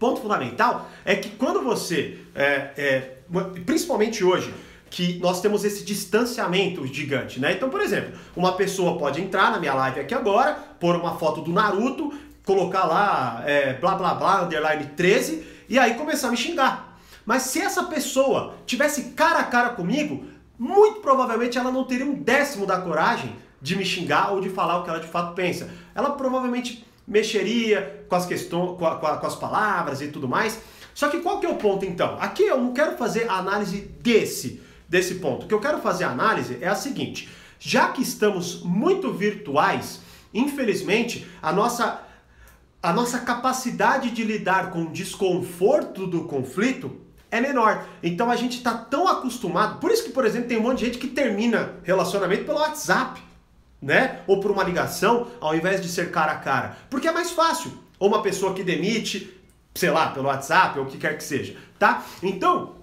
ponto 0.00 0.20
fundamental 0.20 0.88
é 1.04 1.14
que 1.14 1.30
quando 1.30 1.62
você, 1.62 2.18
é, 2.34 2.70
é, 2.76 3.18
principalmente 3.64 4.24
hoje, 4.24 4.52
que 4.90 5.18
nós 5.18 5.40
temos 5.40 5.64
esse 5.64 5.84
distanciamento 5.84 6.86
gigante, 6.86 7.38
né? 7.40 7.52
Então, 7.52 7.68
por 7.68 7.80
exemplo, 7.80 8.18
uma 8.36 8.52
pessoa 8.52 8.98
pode 8.98 9.20
entrar 9.20 9.50
na 9.50 9.58
minha 9.58 9.74
live 9.74 10.00
aqui 10.00 10.14
agora, 10.14 10.54
pôr 10.80 10.96
uma 10.96 11.18
foto 11.18 11.40
do 11.40 11.52
Naruto, 11.52 12.12
colocar 12.44 12.84
lá 12.84 13.42
é, 13.46 13.74
blá 13.74 13.94
blá 13.94 14.14
blá, 14.14 14.42
underline 14.42 14.86
13, 14.96 15.44
e 15.68 15.78
aí 15.78 15.94
começar 15.94 16.28
a 16.28 16.30
me 16.30 16.36
xingar. 16.36 16.98
Mas 17.26 17.42
se 17.42 17.60
essa 17.60 17.84
pessoa 17.84 18.54
tivesse 18.64 19.10
cara 19.10 19.40
a 19.40 19.44
cara 19.44 19.70
comigo, 19.70 20.24
muito 20.58 21.00
provavelmente 21.00 21.58
ela 21.58 21.70
não 21.70 21.84
teria 21.84 22.06
um 22.06 22.14
décimo 22.14 22.64
da 22.64 22.80
coragem 22.80 23.36
de 23.60 23.76
me 23.76 23.84
xingar 23.84 24.32
ou 24.32 24.40
de 24.40 24.48
falar 24.48 24.78
o 24.78 24.84
que 24.84 24.90
ela 24.90 25.00
de 25.00 25.06
fato 25.06 25.34
pensa. 25.34 25.68
Ela 25.94 26.10
provavelmente 26.10 26.86
mexeria 27.06 28.04
com 28.08 28.16
as 28.16 28.24
questões, 28.24 28.78
com, 28.78 28.86
a, 28.86 28.96
com 28.96 29.26
as 29.26 29.34
palavras 29.34 30.00
e 30.00 30.08
tudo 30.08 30.26
mais. 30.26 30.58
Só 30.94 31.08
que 31.08 31.20
qual 31.20 31.38
que 31.38 31.46
é 31.46 31.48
o 31.48 31.56
ponto 31.56 31.84
então? 31.84 32.16
Aqui 32.20 32.44
eu 32.44 32.58
não 32.58 32.72
quero 32.72 32.96
fazer 32.96 33.28
a 33.28 33.34
análise 33.34 33.80
desse 34.00 34.62
desse 34.88 35.16
ponto. 35.16 35.44
O 35.44 35.48
que 35.48 35.54
eu 35.54 35.60
quero 35.60 35.80
fazer 35.80 36.04
a 36.04 36.10
análise 36.10 36.58
é 36.60 36.68
a 36.68 36.74
seguinte: 36.74 37.28
já 37.58 37.88
que 37.88 38.02
estamos 38.02 38.62
muito 38.62 39.12
virtuais, 39.12 40.00
infelizmente, 40.32 41.26
a 41.42 41.52
nossa 41.52 42.04
a 42.80 42.92
nossa 42.92 43.18
capacidade 43.18 44.12
de 44.12 44.22
lidar 44.22 44.70
com 44.70 44.84
o 44.84 44.90
desconforto 44.92 46.06
do 46.06 46.24
conflito 46.24 46.96
é 47.30 47.40
menor. 47.40 47.84
Então 48.02 48.30
a 48.30 48.36
gente 48.36 48.58
está 48.58 48.72
tão 48.72 49.08
acostumado. 49.08 49.80
Por 49.80 49.90
isso 49.90 50.04
que, 50.04 50.10
por 50.10 50.24
exemplo, 50.24 50.48
tem 50.48 50.58
um 50.58 50.62
monte 50.62 50.78
de 50.78 50.86
gente 50.86 50.98
que 50.98 51.08
termina 51.08 51.74
relacionamento 51.82 52.44
pelo 52.44 52.58
WhatsApp, 52.58 53.20
né? 53.82 54.20
Ou 54.26 54.40
por 54.40 54.50
uma 54.50 54.62
ligação, 54.62 55.26
ao 55.40 55.54
invés 55.54 55.80
de 55.80 55.88
ser 55.88 56.10
cara 56.10 56.32
a 56.32 56.36
cara. 56.36 56.78
Porque 56.88 57.08
é 57.08 57.12
mais 57.12 57.32
fácil. 57.32 57.72
Ou 57.98 58.08
uma 58.08 58.22
pessoa 58.22 58.54
que 58.54 58.62
demite, 58.62 59.36
sei 59.74 59.90
lá, 59.90 60.10
pelo 60.10 60.28
WhatsApp, 60.28 60.78
ou 60.78 60.84
o 60.84 60.88
que 60.88 60.98
quer 60.98 61.16
que 61.16 61.24
seja, 61.24 61.56
tá? 61.78 62.04
Então, 62.22 62.76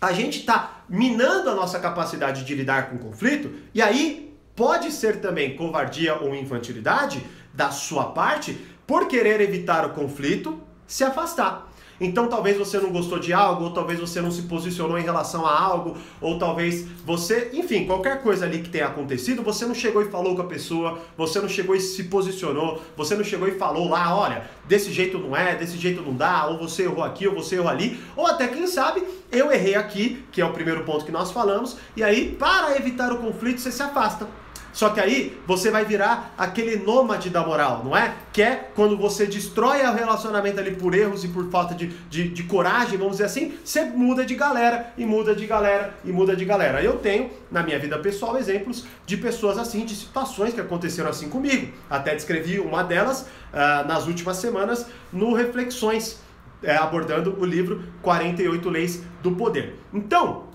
a 0.00 0.12
gente 0.12 0.40
está 0.40 0.82
minando 0.88 1.50
a 1.50 1.54
nossa 1.54 1.78
capacidade 1.78 2.44
de 2.44 2.54
lidar 2.54 2.88
com 2.88 2.96
o 2.96 2.98
conflito, 2.98 3.52
e 3.74 3.82
aí 3.82 4.34
pode 4.56 4.90
ser 4.90 5.20
também 5.20 5.56
covardia 5.56 6.16
ou 6.16 6.34
infantilidade 6.34 7.24
da 7.52 7.70
sua 7.70 8.12
parte 8.12 8.58
por 8.86 9.06
querer 9.06 9.40
evitar 9.40 9.84
o 9.84 9.90
conflito, 9.90 10.60
se 10.86 11.04
afastar. 11.04 11.69
Então 12.00 12.28
talvez 12.28 12.56
você 12.56 12.78
não 12.78 12.90
gostou 12.90 13.18
de 13.18 13.32
algo, 13.32 13.64
ou 13.64 13.70
talvez 13.70 14.00
você 14.00 14.20
não 14.20 14.30
se 14.30 14.42
posicionou 14.42 14.98
em 14.98 15.02
relação 15.02 15.46
a 15.46 15.60
algo, 15.60 15.96
ou 16.20 16.38
talvez 16.38 16.86
você, 17.04 17.50
enfim, 17.52 17.84
qualquer 17.84 18.22
coisa 18.22 18.46
ali 18.46 18.60
que 18.62 18.70
tenha 18.70 18.86
acontecido, 18.86 19.42
você 19.42 19.66
não 19.66 19.74
chegou 19.74 20.00
e 20.02 20.06
falou 20.06 20.34
com 20.34 20.42
a 20.42 20.46
pessoa, 20.46 20.98
você 21.16 21.40
não 21.40 21.48
chegou 21.48 21.76
e 21.76 21.80
se 21.80 22.04
posicionou, 22.04 22.80
você 22.96 23.14
não 23.14 23.24
chegou 23.24 23.46
e 23.48 23.52
falou 23.52 23.88
lá, 23.88 24.16
olha, 24.16 24.44
desse 24.66 24.92
jeito 24.92 25.18
não 25.18 25.36
é, 25.36 25.54
desse 25.54 25.76
jeito 25.76 26.00
não 26.00 26.14
dá, 26.14 26.46
ou 26.46 26.58
você 26.58 26.84
errou 26.84 27.04
aqui, 27.04 27.28
ou 27.28 27.34
você 27.34 27.56
errou 27.56 27.68
ali, 27.68 28.00
ou 28.16 28.26
até 28.26 28.48
quem 28.48 28.66
sabe, 28.66 29.02
eu 29.30 29.52
errei 29.52 29.74
aqui, 29.74 30.24
que 30.32 30.40
é 30.40 30.44
o 30.44 30.52
primeiro 30.52 30.84
ponto 30.84 31.04
que 31.04 31.12
nós 31.12 31.30
falamos, 31.30 31.76
e 31.96 32.02
aí 32.02 32.34
para 32.38 32.76
evitar 32.76 33.12
o 33.12 33.18
conflito 33.18 33.60
você 33.60 33.70
se 33.70 33.82
afasta. 33.82 34.26
Só 34.72 34.90
que 34.90 35.00
aí 35.00 35.38
você 35.46 35.70
vai 35.70 35.84
virar 35.84 36.34
aquele 36.38 36.76
nômade 36.76 37.30
da 37.30 37.44
moral, 37.44 37.82
não 37.84 37.96
é? 37.96 38.14
Que 38.32 38.42
é 38.42 38.70
quando 38.74 38.96
você 38.96 39.26
destrói 39.26 39.82
o 39.82 39.94
relacionamento 39.94 40.60
ali 40.60 40.72
por 40.72 40.94
erros 40.94 41.24
e 41.24 41.28
por 41.28 41.50
falta 41.50 41.74
de, 41.74 41.88
de, 42.08 42.28
de, 42.28 42.42
coragem, 42.44 42.96
vamos 42.96 43.14
dizer 43.14 43.24
assim, 43.24 43.54
você 43.64 43.84
muda 43.84 44.24
de 44.24 44.34
galera 44.34 44.92
e 44.96 45.04
muda 45.04 45.34
de 45.34 45.46
galera 45.46 45.94
e 46.04 46.12
muda 46.12 46.36
de 46.36 46.44
galera. 46.44 46.82
Eu 46.82 46.98
tenho, 46.98 47.30
na 47.50 47.62
minha 47.62 47.78
vida 47.78 47.98
pessoal, 47.98 48.36
exemplos 48.38 48.84
de 49.04 49.16
pessoas 49.16 49.58
assim, 49.58 49.84
de 49.84 49.94
situações 49.94 50.54
que 50.54 50.60
aconteceram 50.60 51.10
assim 51.10 51.28
comigo. 51.28 51.72
Até 51.88 52.14
descrevi 52.14 52.60
uma 52.60 52.82
delas 52.82 53.22
uh, 53.22 53.86
nas 53.86 54.06
últimas 54.06 54.36
semanas 54.36 54.86
no 55.12 55.34
Reflexões, 55.34 56.20
é, 56.62 56.76
abordando 56.76 57.36
o 57.40 57.44
livro 57.44 57.82
48 58.02 58.68
Leis 58.68 59.02
do 59.22 59.32
Poder. 59.32 59.76
Então, 59.92 60.49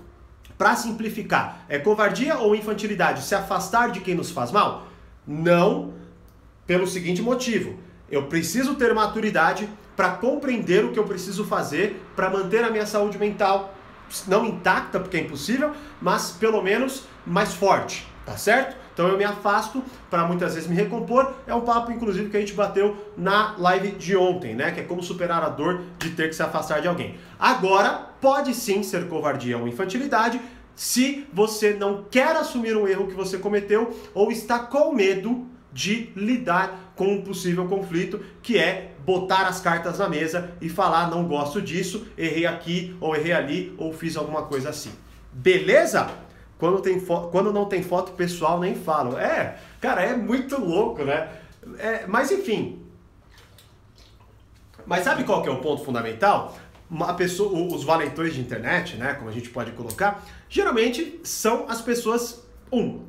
para 0.56 0.74
simplificar, 0.76 1.64
é 1.68 1.78
covardia 1.78 2.38
ou 2.38 2.54
infantilidade 2.54 3.22
se 3.22 3.34
afastar 3.34 3.90
de 3.90 4.00
quem 4.00 4.14
nos 4.14 4.30
faz 4.30 4.50
mal? 4.50 4.86
Não, 5.26 5.92
pelo 6.66 6.86
seguinte 6.86 7.20
motivo: 7.22 7.78
eu 8.10 8.24
preciso 8.24 8.74
ter 8.74 8.94
maturidade 8.94 9.68
para 9.96 10.10
compreender 10.10 10.84
o 10.84 10.92
que 10.92 10.98
eu 10.98 11.04
preciso 11.04 11.44
fazer 11.44 12.02
para 12.14 12.30
manter 12.30 12.62
a 12.64 12.70
minha 12.70 12.86
saúde 12.86 13.18
mental 13.18 13.74
não 14.26 14.44
intacta, 14.46 15.00
porque 15.00 15.16
é 15.16 15.20
impossível, 15.20 15.72
mas 16.00 16.30
pelo 16.30 16.62
menos 16.62 17.04
mais 17.26 17.54
forte, 17.54 18.06
tá 18.24 18.36
certo? 18.36 18.76
Então 18.96 19.08
eu 19.08 19.18
me 19.18 19.24
afasto 19.24 19.84
para 20.08 20.26
muitas 20.26 20.54
vezes 20.54 20.66
me 20.66 20.74
recompor. 20.74 21.34
É 21.46 21.54
um 21.54 21.60
papo, 21.60 21.92
inclusive, 21.92 22.30
que 22.30 22.36
a 22.38 22.40
gente 22.40 22.54
bateu 22.54 22.96
na 23.14 23.54
live 23.58 23.90
de 23.90 24.16
ontem, 24.16 24.54
né? 24.54 24.70
Que 24.70 24.80
é 24.80 24.84
como 24.84 25.02
superar 25.02 25.42
a 25.42 25.50
dor 25.50 25.82
de 25.98 26.12
ter 26.12 26.30
que 26.30 26.34
se 26.34 26.42
afastar 26.42 26.80
de 26.80 26.88
alguém. 26.88 27.18
Agora, 27.38 28.08
pode 28.22 28.54
sim 28.54 28.82
ser 28.82 29.06
covardia 29.06 29.58
ou 29.58 29.68
infantilidade 29.68 30.40
se 30.74 31.26
você 31.30 31.74
não 31.74 32.06
quer 32.10 32.34
assumir 32.36 32.74
um 32.74 32.88
erro 32.88 33.06
que 33.06 33.12
você 33.12 33.36
cometeu 33.36 33.94
ou 34.14 34.32
está 34.32 34.60
com 34.60 34.94
medo 34.94 35.46
de 35.70 36.10
lidar 36.16 36.92
com 36.96 37.16
um 37.16 37.20
possível 37.20 37.66
conflito, 37.66 38.24
que 38.42 38.56
é 38.56 38.92
botar 39.04 39.46
as 39.46 39.60
cartas 39.60 39.98
na 39.98 40.08
mesa 40.08 40.52
e 40.58 40.70
falar 40.70 41.10
não 41.10 41.28
gosto 41.28 41.60
disso, 41.60 42.06
errei 42.16 42.46
aqui 42.46 42.96
ou 42.98 43.14
errei 43.14 43.32
ali 43.32 43.74
ou 43.76 43.92
fiz 43.92 44.16
alguma 44.16 44.44
coisa 44.44 44.70
assim. 44.70 44.92
Beleza? 45.30 46.08
Quando, 46.58 46.80
tem 46.80 46.98
quando 47.00 47.52
não 47.52 47.66
tem 47.66 47.82
foto 47.82 48.12
pessoal, 48.12 48.58
nem 48.58 48.74
falo. 48.74 49.18
É, 49.18 49.58
cara, 49.80 50.02
é 50.02 50.16
muito 50.16 50.58
louco, 50.58 51.04
né? 51.04 51.28
É, 51.78 52.06
mas 52.06 52.30
enfim. 52.30 52.82
Mas 54.86 55.04
sabe 55.04 55.24
qual 55.24 55.42
que 55.42 55.48
é 55.48 55.52
o 55.52 55.58
ponto 55.58 55.84
fundamental? 55.84 56.56
Uma 56.88 57.14
pessoa, 57.14 57.74
os 57.74 57.82
valentões 57.82 58.34
de 58.34 58.40
internet, 58.40 58.96
né, 58.96 59.14
como 59.14 59.28
a 59.28 59.32
gente 59.32 59.50
pode 59.50 59.72
colocar, 59.72 60.24
geralmente 60.48 61.20
são 61.24 61.68
as 61.68 61.80
pessoas, 61.80 62.44
um, 62.72 63.00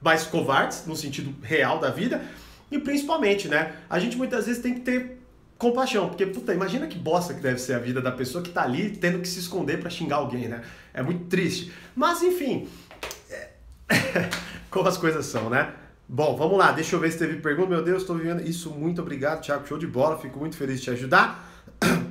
mais 0.00 0.24
covardes, 0.24 0.86
no 0.86 0.96
sentido 0.96 1.34
real 1.42 1.78
da 1.78 1.90
vida, 1.90 2.22
e 2.70 2.78
principalmente, 2.78 3.46
né, 3.46 3.74
a 3.90 3.98
gente 3.98 4.16
muitas 4.16 4.46
vezes 4.46 4.62
tem 4.62 4.72
que 4.72 4.80
ter 4.80 5.18
compaixão, 5.58 6.08
porque 6.08 6.24
puta, 6.24 6.54
imagina 6.54 6.86
que 6.86 6.96
bosta 6.96 7.34
que 7.34 7.40
deve 7.40 7.60
ser 7.60 7.74
a 7.74 7.78
vida 7.78 8.00
da 8.00 8.12
pessoa 8.12 8.42
que 8.42 8.50
tá 8.50 8.62
ali 8.62 8.90
tendo 8.90 9.18
que 9.18 9.28
se 9.28 9.40
esconder 9.40 9.80
para 9.80 9.90
xingar 9.90 10.16
alguém, 10.16 10.46
né? 10.46 10.62
É 10.94 11.02
muito 11.02 11.24
triste. 11.24 11.72
Mas 11.96 12.22
enfim. 12.22 12.68
como 14.70 14.88
as 14.88 14.96
coisas 14.96 15.26
são, 15.26 15.50
né? 15.50 15.72
Bom, 16.08 16.36
vamos 16.36 16.56
lá, 16.56 16.72
deixa 16.72 16.96
eu 16.96 17.00
ver 17.00 17.10
se 17.12 17.18
teve 17.18 17.36
pergunta. 17.36 17.68
Meu 17.68 17.82
Deus, 17.82 18.02
estou 18.02 18.16
vivendo 18.16 18.40
isso. 18.40 18.70
Muito 18.70 19.02
obrigado, 19.02 19.42
Thiago. 19.42 19.66
Show 19.66 19.78
de 19.78 19.86
bola, 19.86 20.18
fico 20.18 20.38
muito 20.38 20.56
feliz 20.56 20.78
de 20.78 20.84
te 20.84 20.90
ajudar. 20.90 21.46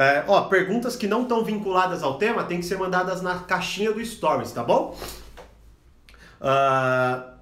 É, 0.00 0.22
ó, 0.28 0.42
perguntas 0.42 0.94
que 0.94 1.08
não 1.08 1.22
estão 1.22 1.42
vinculadas 1.42 2.04
ao 2.04 2.18
tema 2.18 2.44
tem 2.44 2.60
que 2.60 2.64
ser 2.64 2.78
mandadas 2.78 3.20
na 3.20 3.40
caixinha 3.40 3.90
do 3.90 4.04
Stories, 4.04 4.52
tá 4.52 4.62
bom? 4.62 4.96
Uh, 6.40 7.32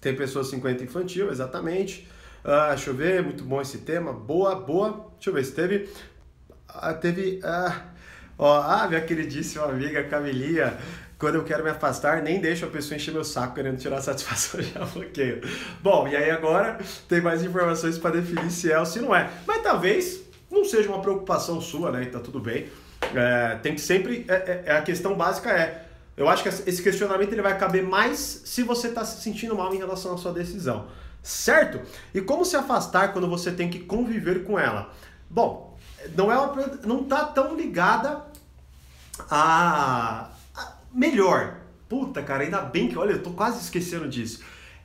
tem 0.00 0.16
pessoa 0.16 0.42
50 0.42 0.82
infantil, 0.82 1.30
exatamente. 1.30 2.08
Uh, 2.44 2.70
deixa 2.70 2.90
eu 2.90 2.94
ver, 2.94 3.22
muito 3.22 3.44
bom 3.44 3.60
esse 3.60 3.78
tema. 3.78 4.12
Boa, 4.12 4.56
boa. 4.56 5.12
Deixa 5.14 5.30
eu 5.30 5.34
ver 5.34 5.44
se 5.44 5.52
teve. 5.52 5.88
Uh, 6.68 7.00
teve. 7.00 7.40
ó, 8.36 8.62
ah, 8.62 8.88
minha 8.88 9.00
queridíssima 9.02 9.66
amiga 9.66 10.02
Camilinha 10.02 10.76
quando 11.20 11.34
eu 11.34 11.44
quero 11.44 11.62
me 11.62 11.68
afastar, 11.68 12.22
nem 12.22 12.40
deixo 12.40 12.64
a 12.64 12.68
pessoa 12.68 12.96
encher 12.96 13.12
meu 13.12 13.22
saco 13.22 13.54
querendo 13.54 13.76
tirar 13.76 14.00
satisfação, 14.00 14.60
já 14.64 14.86
bloqueio. 14.86 15.42
Bom, 15.82 16.08
e 16.08 16.16
aí 16.16 16.30
agora 16.30 16.78
tem 17.06 17.20
mais 17.20 17.44
informações 17.44 17.98
para 17.98 18.12
definir 18.18 18.50
se 18.50 18.72
é 18.72 18.78
ou 18.78 18.86
se 18.86 19.00
não 19.00 19.14
é. 19.14 19.30
Mas 19.46 19.62
talvez 19.62 20.22
não 20.50 20.64
seja 20.64 20.88
uma 20.88 21.02
preocupação 21.02 21.60
sua, 21.60 21.92
né? 21.92 22.04
E 22.04 22.06
tá 22.06 22.18
tudo 22.18 22.40
bem. 22.40 22.68
É, 23.14 23.56
tem 23.62 23.74
que 23.74 23.80
sempre. 23.82 24.24
É, 24.28 24.34
é, 24.34 24.62
é, 24.66 24.72
a 24.72 24.80
questão 24.80 25.14
básica 25.14 25.50
é. 25.50 25.86
Eu 26.16 26.26
acho 26.28 26.42
que 26.42 26.48
esse 26.48 26.82
questionamento 26.82 27.32
ele 27.32 27.42
vai 27.42 27.56
caber 27.56 27.82
mais 27.82 28.18
se 28.18 28.62
você 28.62 28.88
está 28.88 29.04
se 29.04 29.22
sentindo 29.22 29.54
mal 29.54 29.72
em 29.74 29.78
relação 29.78 30.14
à 30.14 30.16
sua 30.16 30.32
decisão. 30.32 30.86
Certo? 31.22 31.80
E 32.14 32.20
como 32.22 32.46
se 32.46 32.56
afastar 32.56 33.12
quando 33.12 33.28
você 33.28 33.52
tem 33.52 33.68
que 33.68 33.80
conviver 33.80 34.44
com 34.44 34.58
ela? 34.58 34.92
Bom, 35.28 35.78
não 36.16 36.32
é 36.32 36.38
uma, 36.38 36.66
não 36.84 37.04
tá 37.04 37.24
tão 37.26 37.54
ligada 37.54 38.22
a, 39.30 40.30
a 40.30 40.30
melhor. 40.92 41.58
Puta, 41.88 42.22
cara, 42.22 42.44
ainda 42.44 42.60
bem 42.60 42.88
que, 42.88 42.96
olha, 42.96 43.12
eu 43.12 43.22
tô 43.22 43.30
quase 43.30 43.60
esquecendo 43.60 44.08
disso. 44.08 44.42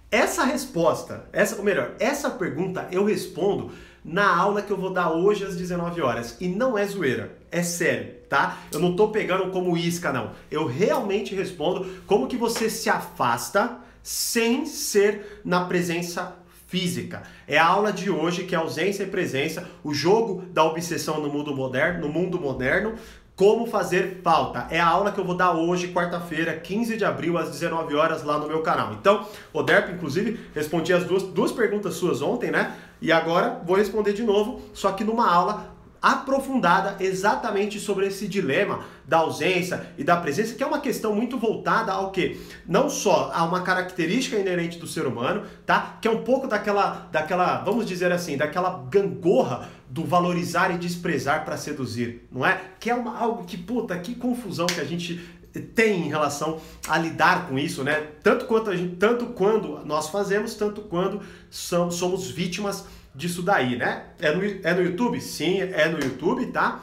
Essa 0.10 0.44
resposta, 0.44 1.28
essa, 1.34 1.58
ou 1.58 1.64
melhor, 1.64 1.94
essa 2.00 2.30
pergunta 2.30 2.88
eu 2.92 3.04
respondo 3.04 3.72
na 4.04 4.36
aula 4.36 4.62
que 4.62 4.72
eu 4.72 4.78
vou 4.78 4.92
dar 4.92 5.12
hoje 5.12 5.44
às 5.44 5.56
19 5.56 6.02
horas. 6.02 6.38
E 6.40 6.48
não 6.48 6.78
é 6.78 6.86
zoeira, 6.86 7.38
é 7.52 7.64
sério, 7.64 8.14
tá? 8.30 8.60
Eu 8.72 8.80
não 8.80 8.96
tô 8.96 9.10
pegando 9.10 9.50
como 9.52 9.76
isca, 9.76 10.14
não. 10.14 10.32
Eu 10.50 10.68
realmente 10.68 11.34
respondo 11.34 11.86
como 12.06 12.28
que 12.28 12.38
você 12.38 12.70
se 12.70 12.90
afasta 12.90 13.80
sem 14.04 14.68
ser 14.68 15.42
na 15.44 15.66
presença 15.66 16.36
física. 16.68 17.24
É 17.48 17.58
a 17.58 17.66
aula 17.66 17.92
de 17.92 18.10
hoje 18.10 18.44
que 18.44 18.54
é 18.54 18.58
ausência 18.58 19.04
e 19.04 19.08
presença, 19.08 19.68
o 19.84 19.94
jogo 19.94 20.44
da 20.52 20.64
obsessão 20.64 21.20
no 21.20 21.30
mundo 21.30 21.56
moderno, 21.56 22.02
no 22.08 22.14
mundo 22.14 22.40
moderno, 22.40 22.96
como 23.36 23.68
fazer 23.68 24.22
falta. 24.24 24.68
É 24.70 24.80
a 24.80 24.88
aula 24.88 25.12
que 25.12 25.20
eu 25.20 25.26
vou 25.26 25.36
dar 25.36 25.52
hoje, 25.52 25.90
quarta-feira, 25.90 26.56
15 26.56 26.96
de 26.96 27.04
abril, 27.04 27.38
às 27.38 27.52
19 27.52 27.94
horas, 27.96 28.24
lá 28.24 28.38
no 28.38 28.48
meu 28.48 28.62
canal. 28.62 28.94
Então, 28.94 29.28
o 29.52 29.62
Derp, 29.62 29.90
inclusive, 29.90 30.40
respondi 30.54 30.94
as 30.94 31.04
duas, 31.04 31.24
duas 31.24 31.52
perguntas 31.52 31.96
suas 31.96 32.22
ontem, 32.22 32.50
né? 32.50 32.76
E 33.02 33.12
agora 33.12 33.62
vou 33.66 33.76
responder 33.76 34.14
de 34.14 34.24
novo, 34.24 34.62
só 34.74 34.92
que 34.94 35.04
numa 35.04 35.30
aula 35.30 35.75
aprofundada 36.02 36.96
exatamente 37.00 37.80
sobre 37.80 38.08
esse 38.08 38.28
dilema 38.28 38.86
da 39.08 39.18
ausência 39.18 39.94
e 39.98 40.04
da 40.04 40.18
presença, 40.18 40.56
que 40.56 40.64
é 40.64 40.66
uma 40.66 40.80
questão 40.80 41.16
muito 41.16 41.38
voltada 41.38 41.92
ao 41.92 42.12
que 42.12 42.40
não 42.68 42.90
só 42.90 43.32
a 43.34 43.44
uma 43.44 43.62
característica 43.62 44.38
inerente 44.38 44.78
do 44.78 44.88
ser 44.88 45.06
humano, 45.06 45.44
tá? 45.66 45.98
Que 46.02 46.08
é 46.08 46.12
um 46.12 46.24
pouco 46.24 46.48
daquela 46.48 47.08
daquela, 47.12 47.64
vamos 47.64 47.86
dizer 47.86 48.12
assim, 48.12 48.38
daquela 48.38 48.86
gangorra 48.90 49.70
do 49.90 50.04
valorizar 50.04 50.74
e 50.74 50.78
desprezar 50.78 51.46
para 51.46 51.58
seduzir, 51.58 52.28
não 52.32 52.46
é? 52.46 52.62
Que 52.80 52.90
é 52.90 52.96
uma, 52.96 53.18
algo 53.18 53.46
que 53.46 53.58
puta, 53.58 53.98
que 53.98 54.16
confusão 54.16 54.66
que 54.66 54.82
a 54.82 54.86
gente 54.86 55.22
tem 55.60 56.06
em 56.06 56.10
relação 56.10 56.60
a 56.88 56.98
lidar 56.98 57.48
com 57.48 57.58
isso, 57.58 57.84
né? 57.84 58.08
Tanto 58.22 58.46
quanto 58.46 58.70
a 58.70 58.76
gente, 58.76 58.96
tanto 58.98 59.28
quando 59.28 59.86
nós 59.86 60.10
fazemos, 60.10 60.56
tanto 60.56 60.82
quando 60.82 61.22
somos, 61.50 61.96
somos 61.96 62.30
vítimas 62.30 62.86
disso 63.16 63.42
daí, 63.42 63.78
né? 63.78 64.04
É 64.20 64.32
no, 64.32 64.44
é 64.44 64.74
no 64.74 64.82
YouTube? 64.82 65.20
Sim, 65.22 65.62
é 65.62 65.88
no 65.88 66.00
YouTube, 66.00 66.48
tá? 66.48 66.82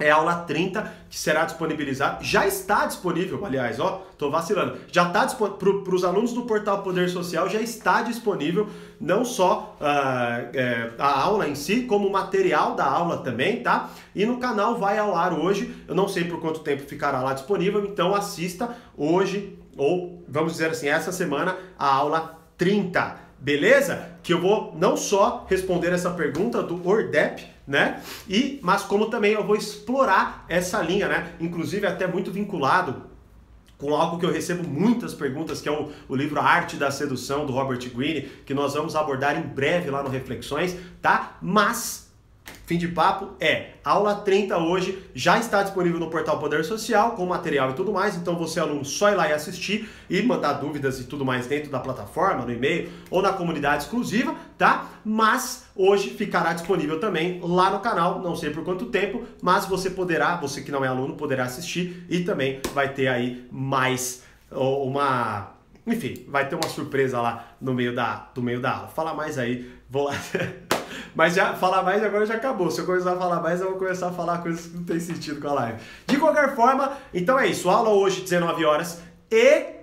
É 0.00 0.12
a 0.12 0.14
aula 0.14 0.36
30 0.36 0.92
que 1.10 1.18
será 1.18 1.44
disponibilizada. 1.44 2.22
Já 2.22 2.46
está 2.46 2.86
disponível, 2.86 3.44
aliás, 3.44 3.80
ó, 3.80 4.06
tô 4.16 4.30
vacilando. 4.30 4.78
Já 4.92 5.08
está 5.08 5.24
disponível 5.24 5.82
para 5.82 5.94
os 5.94 6.04
alunos 6.04 6.32
do 6.32 6.42
portal 6.42 6.84
Poder 6.84 7.08
Social, 7.08 7.48
já 7.48 7.60
está 7.60 8.02
disponível 8.02 8.68
não 9.00 9.24
só 9.24 9.76
uh, 9.80 10.56
é, 10.56 10.92
a 10.98 11.20
aula 11.20 11.48
em 11.48 11.56
si, 11.56 11.82
como 11.82 12.06
o 12.06 12.12
material 12.12 12.76
da 12.76 12.84
aula 12.84 13.18
também, 13.18 13.60
tá? 13.60 13.90
E 14.14 14.24
no 14.24 14.38
canal 14.38 14.78
vai 14.78 14.98
ao 14.98 15.16
ar 15.16 15.32
hoje. 15.32 15.74
Eu 15.88 15.96
não 15.96 16.06
sei 16.06 16.22
por 16.24 16.40
quanto 16.40 16.60
tempo 16.60 16.82
ficará 16.84 17.20
lá 17.20 17.32
disponível, 17.32 17.84
então 17.84 18.14
assista 18.14 18.76
hoje, 18.96 19.58
ou 19.76 20.22
vamos 20.28 20.52
dizer 20.52 20.70
assim, 20.70 20.88
essa 20.88 21.10
semana, 21.10 21.56
a 21.76 21.92
aula 21.92 22.38
30 22.56 23.27
beleza? 23.38 24.10
Que 24.22 24.32
eu 24.32 24.40
vou 24.40 24.74
não 24.78 24.96
só 24.96 25.46
responder 25.48 25.92
essa 25.92 26.10
pergunta 26.10 26.62
do 26.62 26.86
ORDEP, 26.86 27.46
né? 27.66 28.02
E, 28.28 28.58
mas 28.62 28.82
como 28.82 29.10
também 29.10 29.32
eu 29.32 29.44
vou 29.44 29.56
explorar 29.56 30.44
essa 30.48 30.80
linha, 30.82 31.08
né? 31.08 31.32
Inclusive 31.40 31.86
até 31.86 32.06
muito 32.06 32.30
vinculado 32.30 33.08
com 33.76 33.94
algo 33.94 34.18
que 34.18 34.26
eu 34.26 34.32
recebo 34.32 34.68
muitas 34.68 35.14
perguntas, 35.14 35.60
que 35.60 35.68
é 35.68 35.72
o, 35.72 35.88
o 36.08 36.16
livro 36.16 36.40
Arte 36.40 36.76
da 36.76 36.90
Sedução, 36.90 37.46
do 37.46 37.52
Robert 37.52 37.78
Greene, 37.94 38.22
que 38.44 38.52
nós 38.52 38.74
vamos 38.74 38.96
abordar 38.96 39.38
em 39.38 39.42
breve 39.42 39.88
lá 39.88 40.02
no 40.02 40.08
Reflexões, 40.08 40.76
tá? 41.00 41.38
Mas 41.40 42.07
Fim 42.66 42.76
de 42.76 42.88
papo 42.88 43.30
é 43.40 43.70
aula 43.84 44.14
30 44.14 44.58
hoje, 44.58 45.02
já 45.14 45.38
está 45.38 45.62
disponível 45.62 45.98
no 45.98 46.10
portal 46.10 46.38
Poder 46.38 46.64
Social, 46.64 47.12
com 47.12 47.24
material 47.24 47.70
e 47.70 47.74
tudo 47.74 47.92
mais, 47.92 48.16
então 48.16 48.36
você 48.36 48.60
aluno 48.60 48.84
só 48.84 49.10
ir 49.10 49.14
lá 49.14 49.28
e 49.28 49.32
assistir 49.32 49.88
e 50.10 50.20
mandar 50.22 50.54
dúvidas 50.54 51.00
e 51.00 51.04
tudo 51.04 51.24
mais 51.24 51.46
dentro 51.46 51.70
da 51.70 51.80
plataforma, 51.80 52.44
no 52.44 52.52
e-mail 52.52 52.90
ou 53.10 53.22
na 53.22 53.32
comunidade 53.32 53.84
exclusiva, 53.84 54.34
tá? 54.58 54.86
Mas 55.04 55.64
hoje 55.74 56.10
ficará 56.10 56.52
disponível 56.52 57.00
também 57.00 57.40
lá 57.42 57.70
no 57.70 57.80
canal, 57.80 58.20
não 58.20 58.36
sei 58.36 58.50
por 58.50 58.64
quanto 58.64 58.86
tempo, 58.86 59.24
mas 59.40 59.64
você 59.64 59.88
poderá, 59.88 60.36
você 60.36 60.60
que 60.60 60.70
não 60.70 60.84
é 60.84 60.88
aluno, 60.88 61.14
poderá 61.14 61.44
assistir 61.44 62.04
e 62.08 62.20
também 62.20 62.60
vai 62.74 62.92
ter 62.92 63.08
aí 63.08 63.46
mais 63.50 64.22
uma 64.50 65.54
enfim, 65.86 66.26
vai 66.28 66.46
ter 66.46 66.54
uma 66.54 66.68
surpresa 66.68 67.18
lá 67.18 67.56
no 67.58 67.72
meio 67.72 67.94
da, 67.94 68.28
do 68.34 68.42
meio 68.42 68.60
da 68.60 68.72
aula. 68.72 68.88
Fala 68.88 69.14
mais 69.14 69.38
aí, 69.38 69.72
vou 69.88 70.04
lá. 70.04 70.14
Mas 71.14 71.34
já 71.34 71.54
falar 71.54 71.82
mais 71.82 72.02
agora 72.02 72.26
já 72.26 72.34
acabou. 72.34 72.70
Se 72.70 72.80
eu 72.80 72.86
começar 72.86 73.12
a 73.12 73.16
falar 73.16 73.40
mais, 73.40 73.60
eu 73.60 73.70
vou 73.70 73.78
começar 73.78 74.08
a 74.08 74.12
falar 74.12 74.38
coisas 74.38 74.66
que 74.66 74.76
não 74.76 74.84
tem 74.84 75.00
sentido 75.00 75.40
com 75.40 75.48
a 75.48 75.52
live. 75.52 75.78
De 76.06 76.16
qualquer 76.16 76.54
forma, 76.54 76.92
então 77.12 77.38
é 77.38 77.46
isso. 77.46 77.68
Aula 77.68 77.90
hoje, 77.90 78.22
19 78.22 78.64
horas 78.64 79.00
e 79.30 79.78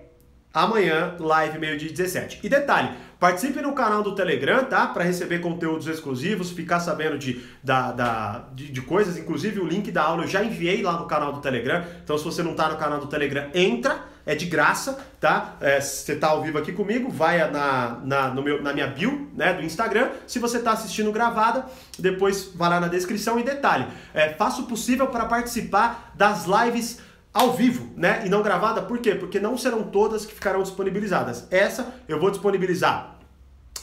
amanhã, 0.54 1.15
live 1.20 1.60
meio-dia 1.60 1.89
17. 1.89 2.39
E 2.41 2.48
detalhe, 2.48 2.89
participe 3.20 3.62
no 3.62 3.74
canal 3.74 4.02
do 4.02 4.15
Telegram, 4.15 4.63
tá? 4.63 4.88
Para 4.88 5.04
receber 5.04 5.39
conteúdos 5.39 5.86
exclusivos, 5.86 6.52
ficar 6.52 6.80
sabendo 6.80 7.18
de, 7.18 7.44
da, 7.62 7.91
da, 7.91 8.48
de, 8.54 8.72
de, 8.72 8.82
coisas. 8.82 9.18
Inclusive, 9.18 9.60
o 9.60 9.68
link 9.68 9.91
da 9.91 10.04
aula 10.04 10.24
eu 10.24 10.28
já 10.28 10.44
enviei 10.44 10.82
lá 10.82 10.94
no 10.94 11.08
canal 11.08 11.34
do 11.34 11.41
Telegram. 11.41 11.84
Então, 12.02 12.18
se 12.18 12.24
você 12.24 12.41
não 12.41 12.56
tá 12.56 12.70
no 12.70 12.78
canal 12.78 13.00
do 13.00 13.08
Telegram, 13.08 13.50
entra 13.54 14.05
é 14.26 14.36
de 14.36 14.46
graça, 14.46 14.98
tá? 15.20 15.56
É, 15.62 15.80
você 15.80 16.14
está 16.14 16.30
ao 16.30 16.42
vivo 16.42 16.58
aqui 16.58 16.74
comigo, 16.74 17.10
vai 17.10 17.50
na, 17.52 18.00
na, 18.04 18.28
no 18.30 18.42
meu, 18.42 18.62
na 18.62 18.74
minha 18.74 18.88
bio 18.88 19.30
né, 19.36 19.54
do 19.54 19.64
Instagram. 19.64 20.10
Se 20.26 20.40
você 20.40 20.58
está 20.58 20.72
assistindo 20.72 21.12
gravada, 21.12 21.66
depois 22.00 22.52
vai 22.56 22.70
lá 22.70 22.80
na 22.80 22.88
descrição 22.88 23.40
e 23.40 23.44
detalhe. 23.44 23.86
É, 24.14 24.30
faça 24.30 24.62
o 24.62 24.66
possível 24.66 25.08
para 25.08 25.26
participar 25.26 26.12
das 26.16 26.46
lives 26.46 27.00
ao 27.34 27.52
vivo, 27.52 27.92
né? 27.98 28.24
E 28.26 28.30
não 28.30 28.42
gravada, 28.42 28.82
por 28.82 28.98
quê? 29.00 29.14
Porque 29.14 29.40
não 29.40 29.58
serão 29.58 29.84
todas 29.84 30.26
que 30.26 30.34
ficarão 30.34 30.64
disponibilizadas. 30.64 31.46
Essa 31.52 31.94
eu 32.08 32.20
vou 32.20 32.32
disponibilizar 32.32 33.16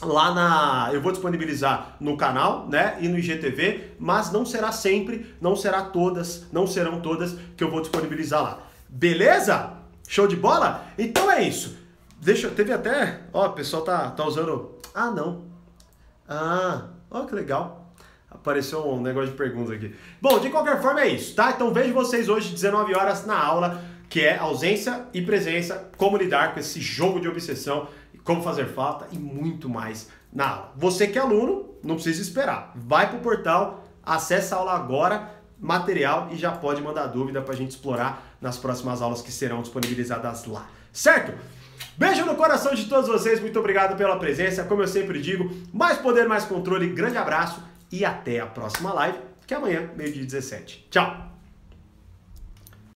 lá 0.01 0.33
na 0.33 0.89
eu 0.93 1.01
vou 1.01 1.11
disponibilizar 1.11 1.95
no 1.99 2.17
canal, 2.17 2.67
né, 2.67 2.97
e 2.99 3.07
no 3.07 3.17
IGTV, 3.17 3.91
mas 3.99 4.31
não 4.31 4.45
será 4.45 4.71
sempre, 4.71 5.33
não 5.39 5.55
será 5.55 5.81
todas, 5.83 6.45
não 6.51 6.67
serão 6.67 6.99
todas 6.99 7.35
que 7.55 7.63
eu 7.63 7.71
vou 7.71 7.79
disponibilizar 7.79 8.43
lá. 8.43 8.59
Beleza? 8.89 9.82
Show 10.07 10.27
de 10.27 10.35
bola? 10.35 10.85
Então 10.97 11.31
é 11.31 11.43
isso. 11.43 11.77
Deixa, 12.19 12.49
teve 12.49 12.71
até, 12.71 13.21
ó, 13.33 13.47
o 13.47 13.53
pessoal 13.53 13.83
tá, 13.83 14.11
tá 14.11 14.25
usando. 14.25 14.75
Ah, 14.93 15.11
não. 15.11 15.43
Ah, 16.27 16.87
ó 17.11 17.25
que 17.25 17.35
legal. 17.35 17.91
Apareceu 18.29 18.87
um 18.87 19.01
negócio 19.01 19.31
de 19.31 19.37
perguntas 19.37 19.75
aqui. 19.75 19.95
Bom, 20.21 20.39
de 20.39 20.49
qualquer 20.49 20.81
forma 20.81 21.01
é 21.01 21.09
isso, 21.09 21.35
tá? 21.35 21.51
Então 21.51 21.73
vejo 21.73 21.93
vocês 21.93 22.29
hoje 22.29 22.53
19 22.53 22.95
horas 22.95 23.25
na 23.25 23.37
aula, 23.37 23.83
que 24.09 24.21
é 24.21 24.37
ausência 24.37 25.05
e 25.13 25.21
presença, 25.21 25.89
como 25.97 26.17
lidar 26.17 26.53
com 26.53 26.59
esse 26.59 26.79
jogo 26.79 27.19
de 27.19 27.27
obsessão, 27.27 27.87
como 28.23 28.41
fazer 28.41 28.67
falta 28.67 29.07
e 29.11 29.17
muito 29.17 29.69
mais 29.69 30.09
na 30.31 30.47
aula. 30.47 30.73
Você 30.77 31.07
que 31.07 31.17
é 31.17 31.21
aluno, 31.21 31.75
não 31.83 31.95
precisa 31.95 32.21
esperar. 32.21 32.71
Vai 32.75 33.09
pro 33.09 33.19
portal, 33.19 33.83
acessa 34.01 34.55
a 34.55 34.59
aula 34.59 34.73
agora 34.73 35.42
material 35.59 36.29
e 36.31 36.35
já 36.35 36.51
pode 36.51 36.81
mandar 36.81 37.07
dúvida 37.07 37.41
para 37.41 37.53
a 37.53 37.57
gente 37.57 37.71
explorar 37.71 38.35
nas 38.41 38.57
próximas 38.57 39.01
aulas 39.01 39.21
que 39.21 39.31
serão 39.31 39.61
disponibilizadas 39.61 40.45
lá. 40.45 40.67
Certo? 40.91 41.33
Beijo 41.97 42.25
no 42.25 42.35
coração 42.35 42.73
de 42.73 42.85
todos 42.85 43.07
vocês, 43.07 43.39
muito 43.39 43.59
obrigado 43.59 43.95
pela 43.95 44.17
presença. 44.17 44.63
Como 44.63 44.81
eu 44.81 44.87
sempre 44.87 45.21
digo, 45.21 45.49
mais 45.71 45.97
poder, 45.97 46.27
mais 46.27 46.45
controle. 46.45 46.89
Grande 46.89 47.17
abraço 47.17 47.61
e 47.91 48.03
até 48.03 48.39
a 48.39 48.45
próxima 48.45 48.93
live, 48.93 49.17
que 49.45 49.53
é 49.53 49.57
amanhã, 49.57 49.89
meio-dia 49.95 50.23
17. 50.23 50.87
Tchau! 50.89 51.32